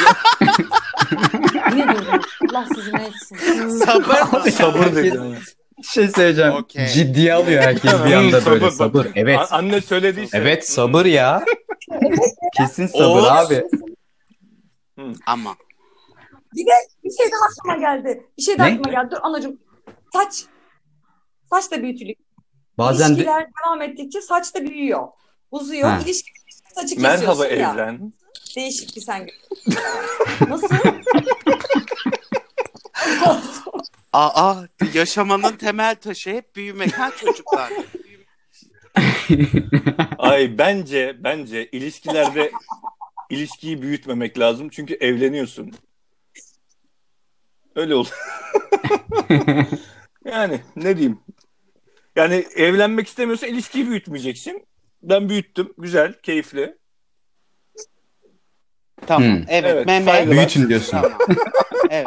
Yine 1.72 1.94
durdum. 1.94 2.20
Allah 2.50 2.66
sizi 2.74 2.92
ne 2.94 3.06
etsin. 3.06 3.68
Sabır 3.68 4.32
mı? 4.44 4.50
sabır 4.50 4.96
dedi. 4.96 5.20
şey 5.82 6.08
söyleyeceğim. 6.08 6.52
Okey. 6.52 6.86
Ciddiye 6.86 7.34
alıyor 7.34 7.62
herkes 7.62 7.92
bir 8.06 8.12
anda 8.12 8.38
Hmm, 8.38 8.46
böyle 8.52 8.64
bak. 8.64 8.72
sabır. 8.72 9.06
Evet. 9.14 9.38
A- 9.38 9.56
anne 9.56 9.80
söylediyse. 9.80 10.38
Evet 10.38 10.68
sabır 10.68 11.04
ya. 11.06 11.44
Kesin 12.56 12.86
sabır 12.86 13.04
Oğuz. 13.04 13.24
abi. 13.24 13.64
Ama 15.26 15.54
Bir 16.56 16.66
de 16.66 16.70
bir 17.04 17.10
şey 17.10 17.26
daha 17.32 17.40
aklıma 17.72 17.88
geldi. 17.90 18.26
Bir 18.38 18.42
şey 18.42 18.58
daha 18.58 18.66
Ne? 18.66 18.74
aklıma 18.74 18.92
geldi. 19.02 19.10
Dur 19.10 19.18
anacığım. 19.22 19.60
Saç. 20.12 20.44
Saç 21.50 21.70
da 21.70 21.82
büyütülüyor. 21.82 22.16
Bazen 22.78 23.08
de 23.08 23.12
İlişkiler 23.12 23.46
devam 23.66 23.82
ettikçe 23.82 24.20
saç 24.20 24.54
da 24.54 24.64
büyüyor. 24.64 25.08
Uzuyor. 25.50 25.88
Ha. 25.88 26.00
İlişki 26.04 26.30
saçı 26.74 27.00
Merhaba 27.00 27.46
ya. 27.46 27.72
evlen. 27.72 28.12
Değişik 28.56 28.96
bir 28.96 29.00
sen. 29.00 29.26
Nasıl? 30.48 30.68
aa 34.12 34.62
yaşamanın 34.94 35.56
temel 35.56 35.94
taşı 35.94 36.30
hep 36.30 36.56
büyümek 36.56 36.98
ha 36.98 37.10
çocuklar. 37.20 37.72
Ay 40.18 40.58
bence 40.58 41.16
bence 41.24 41.66
ilişkilerde 41.70 42.52
ilişkiyi 43.30 43.82
büyütmemek 43.82 44.38
lazım 44.38 44.68
çünkü 44.68 44.94
evleniyorsun. 44.94 45.72
Öyle 47.74 47.94
olur. 47.94 48.08
yani 50.24 50.60
ne 50.76 50.96
diyeyim? 50.96 51.20
Yani 52.16 52.46
evlenmek 52.56 53.06
istemiyorsan 53.06 53.48
ilişkiyi 53.48 53.88
büyütmeyeceksin. 53.88 54.66
Ben 55.08 55.28
büyüttüm. 55.28 55.72
Güzel, 55.78 56.12
keyifli. 56.22 56.78
Tamam. 59.06 59.28
Hmm. 59.28 59.44
Evet, 59.48 59.64
Evet, 59.74 59.86
Mehmet. 59.86 60.14
saygılar. 60.14 60.36
büyütün 60.36 60.68
diyorsun. 60.68 60.90
Tamam. 60.90 61.12
evet. 61.90 62.06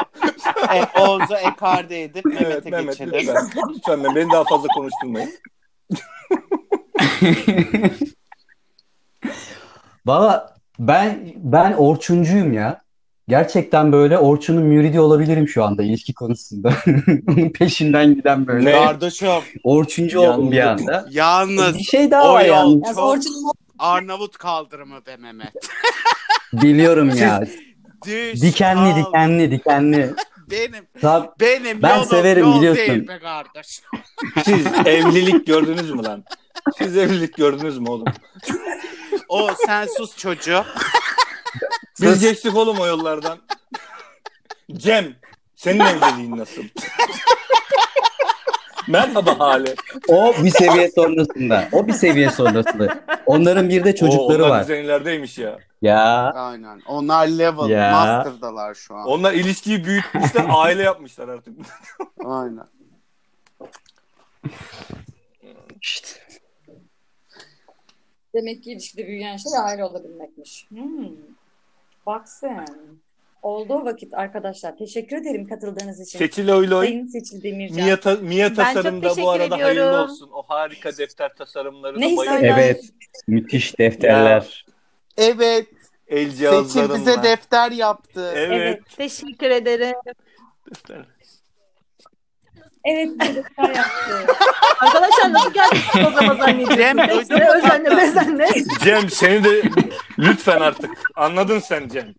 evet. 0.73 0.88
Oğuz'u 0.99 1.35
ekarde 1.35 2.03
edip 2.03 2.25
Evet 2.25 2.41
Mehmet'e 2.41 2.69
Mehmet 2.69 2.97
geçelim. 2.97 3.13
lütfen. 3.19 3.49
Lütfen 3.75 4.15
beni 4.15 4.31
daha 4.31 4.43
fazla 4.43 4.67
konuşturmayın. 4.67 5.29
Valla 10.05 10.53
Ben 10.79 11.33
ben 11.35 11.73
Orçuncuyum 11.73 12.53
ya. 12.53 12.81
Gerçekten 13.29 13.91
böyle 13.91 14.17
Orçun'un 14.17 14.63
müridi 14.63 14.99
olabilirim 14.99 15.47
şu 15.47 15.63
anda 15.63 15.83
ilişki 15.83 16.13
konusunda. 16.13 16.73
Onun 17.27 17.49
peşinden 17.49 18.15
giden 18.15 18.47
böyle. 18.47 18.65
Ne? 18.65 18.71
Kardeşim 18.71 19.27
Orçuncu 19.63 20.19
oldum 20.19 20.51
bir 20.51 20.59
anda. 20.59 21.05
yalnız 21.09 21.77
Bir 21.77 21.83
şey 21.83 22.11
daha 22.11 22.31
o 22.31 22.33
var 22.33 22.45
yani. 22.45 22.81
Çok 22.87 22.97
Orçun'un 22.97 23.51
Arnavut 23.79 24.37
kaldırımı 24.37 25.05
be 25.05 25.17
Mehmet. 25.17 25.53
Biliyorum 26.53 27.09
ya. 27.15 27.41
Düş, 28.05 28.41
Dikenli 28.41 28.95
dikenli 28.95 29.51
dikenli. 29.51 30.13
Benim 30.51 30.85
Tab 31.01 31.25
benim 31.39 31.81
Ben 31.81 31.95
yolum 31.95 32.07
severim, 32.09 32.45
yol 32.45 32.55
biliyorsun. 32.57 32.87
değil 32.87 33.07
be 33.07 33.19
kardeş. 33.19 33.81
Siz 34.45 34.65
evlilik 34.85 35.47
gördünüz 35.47 35.91
mü 35.91 36.03
lan? 36.03 36.23
Siz 36.77 36.97
evlilik 36.97 37.37
gördünüz 37.37 37.77
mü 37.77 37.89
oğlum? 37.89 38.05
O 39.29 39.49
sen 39.65 39.87
sus 39.97 40.17
çocuğu. 40.17 40.63
Biz 42.01 42.09
Sus. 42.13 42.21
geçtik 42.21 42.55
oğlum 42.55 42.79
o 42.79 42.85
yollardan. 42.88 43.38
Cem, 44.73 45.15
senin 45.55 45.79
evliliğin 45.79 46.38
nasıl? 46.38 46.63
Merhaba 48.88 49.39
Hale. 49.39 49.75
o 50.07 50.33
bir 50.43 50.49
seviye 50.49 50.91
sonrasında. 50.91 51.69
O 51.71 51.88
bir 51.88 51.93
seviye 51.93 52.29
sonrasında. 52.29 52.99
Onların 53.25 53.69
bir 53.69 53.83
de 53.83 53.95
çocukları 53.95 54.43
Oo, 54.43 54.45
onlar 54.45 54.49
var. 54.55 54.62
bizden 54.62 54.83
ilerideymiş 54.83 55.38
ya. 55.38 55.57
Ya 55.81 56.31
Aynen. 56.33 56.81
Onlar 56.88 57.27
level 57.27 57.69
Ya. 57.69 57.91
master'dalar 57.91 58.73
şu 58.73 58.95
an. 58.95 59.07
Onlar 59.07 59.33
ilişkiyi 59.33 59.85
büyütmüşler, 59.85 60.45
aile 60.49 60.83
yapmışlar 60.83 61.27
artık. 61.27 61.53
Aynen. 62.25 62.65
işte. 65.81 66.07
demek 68.35 68.63
ki 68.63 68.71
ilişkide 68.71 69.07
büyüyen 69.07 69.38
şey 69.38 69.51
aile 69.63 69.83
olabilmekmiş. 69.83 70.65
Hmm. 70.69 71.07
Bak 72.10 72.30
sen. 72.30 72.65
Olduğu 73.41 73.86
vakit 73.86 74.13
arkadaşlar. 74.13 74.78
Teşekkür 74.78 75.17
ederim 75.17 75.48
katıldığınız 75.48 76.00
için. 76.00 76.19
Seçil 76.19 76.50
Oyloy, 76.50 76.86
Sayın 76.86 77.08
Seçil 77.08 77.43
Demircan. 77.43 77.86
Mia, 77.86 78.00
ta- 78.00 78.15
Mia 78.15 78.54
tasarımda 78.54 79.08
teşekkür 79.08 79.24
bu 79.24 79.30
arada 79.30 79.56
hayırlı 79.56 79.72
ediyorum. 79.72 80.10
olsun. 80.12 80.30
O 80.34 80.43
harika 80.43 80.98
defter 80.98 81.36
tasarımlarına 81.36 82.00
Ne 82.00 82.17
bayılıyorum. 82.17 82.36
hissediyorsun? 82.58 82.63
Evet. 82.63 82.91
Müthiş 83.28 83.80
defterler. 83.80 84.65
Evet. 85.17 85.67
El 86.08 86.30
Seçil 86.32 86.93
bize 86.93 87.24
defter 87.24 87.72
yaptı. 87.72 88.32
Evet. 88.36 88.52
Evet, 88.52 88.82
teşekkür 88.98 89.50
ederim. 89.50 89.95
defter. 90.69 91.06
Evet, 92.85 93.09
bir 93.19 93.35
defter 93.35 93.75
yaptı. 93.75 94.27
Arkadaşlar 94.79 95.33
nasıl 95.33 95.53
geldiniz 95.53 95.83
programa 95.91 96.35
zannediyorsunuz? 96.35 96.77
Cem, 96.77 96.97
duydun 96.97 97.37
mu 97.37 97.43
özenle 97.55 97.97
bezenle. 97.97 98.49
Cem 98.83 99.09
seni 99.09 99.43
de 99.43 99.61
lütfen 100.19 100.61
artık. 100.61 100.91
Anladın 101.15 101.59
sen 101.59 101.87
Cem. 101.87 102.13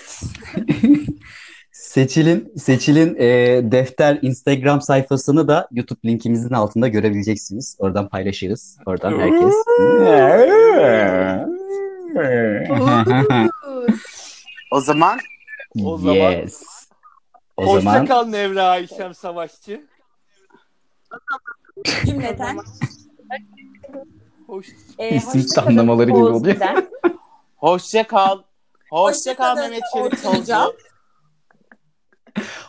Seçil'in 1.72 2.52
Seçil'in 2.56 3.14
e, 3.18 3.26
defter 3.72 4.18
Instagram 4.22 4.80
sayfasını 4.80 5.48
da 5.48 5.68
YouTube 5.72 5.98
linkimizin 6.04 6.54
altında 6.54 6.88
görebileceksiniz. 6.88 7.76
Oradan 7.78 8.09
paylaşırız. 8.09 8.78
Oradan 8.87 9.18
herkes. 9.18 9.54
O 14.70 14.80
zaman 14.80 15.18
O 15.85 15.98
zaman- 15.98 16.30
yes. 16.32 16.62
O 17.56 17.66
Hoşça 17.66 17.80
zaman 17.80 18.06
kal 18.06 18.26
Nevra 18.26 18.64
Ayşem 18.64 19.14
Savaşçı. 19.14 19.87
Cümleten. 22.06 22.58
Hoş. 24.46 24.66
E, 24.98 25.20
hoşça 25.20 25.30
kalın 25.32 25.46
tanımlamaları 25.54 26.06
gibi 26.10 26.18
oluyor. 26.18 26.54
Giden. 26.54 26.88
hoşça 27.56 28.06
kal. 28.06 28.42
Hoşça 28.90 29.36
kal 29.36 29.56
Mehmet 29.56 29.82
Şerif. 29.92 30.22
Tozlu. 30.22 30.76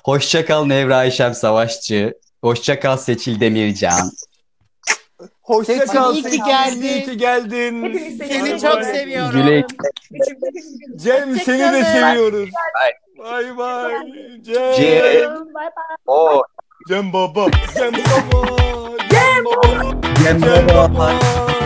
hoşça 0.03 0.45
kal 0.45 0.65
Nevra 0.65 0.97
Ayşem 0.97 1.33
Savaşçı. 1.33 2.19
Hoşça 2.41 2.79
kal 2.79 2.97
Seçil 2.97 3.39
Demircan. 3.39 4.11
Hoşça 5.41 5.73
Seçil, 5.73 5.87
kal. 5.93 6.15
iyi 6.15 6.23
ki 6.23 6.37
geldin. 6.45 6.81
iyi 6.81 7.05
ki 7.05 7.17
geldin. 7.17 7.97
Seni 8.17 8.59
çok 8.61 8.73
Bay 8.73 8.83
bay. 8.83 8.93
seviyorum. 8.93 9.31
Güle 9.41 9.65
Cem 10.95 11.35
seni 11.35 11.73
de 11.73 11.83
seviyoruz. 11.83 12.49
Bay 13.17 13.57
bay. 13.57 13.93
Cem. 14.41 14.73
Cem. 14.73 15.45
Bye 15.45 15.53
bye. 15.53 15.97
O 16.07 16.43
Cem 16.87 17.11
baba. 17.11 17.47
Cem 17.73 17.91
baba. 17.91 18.47
Cem 19.11 19.43
baba. 19.43 19.99
Cem 20.23 20.39
Cem 20.39 20.65
Baba. 20.67 20.87
baba. 20.87 21.56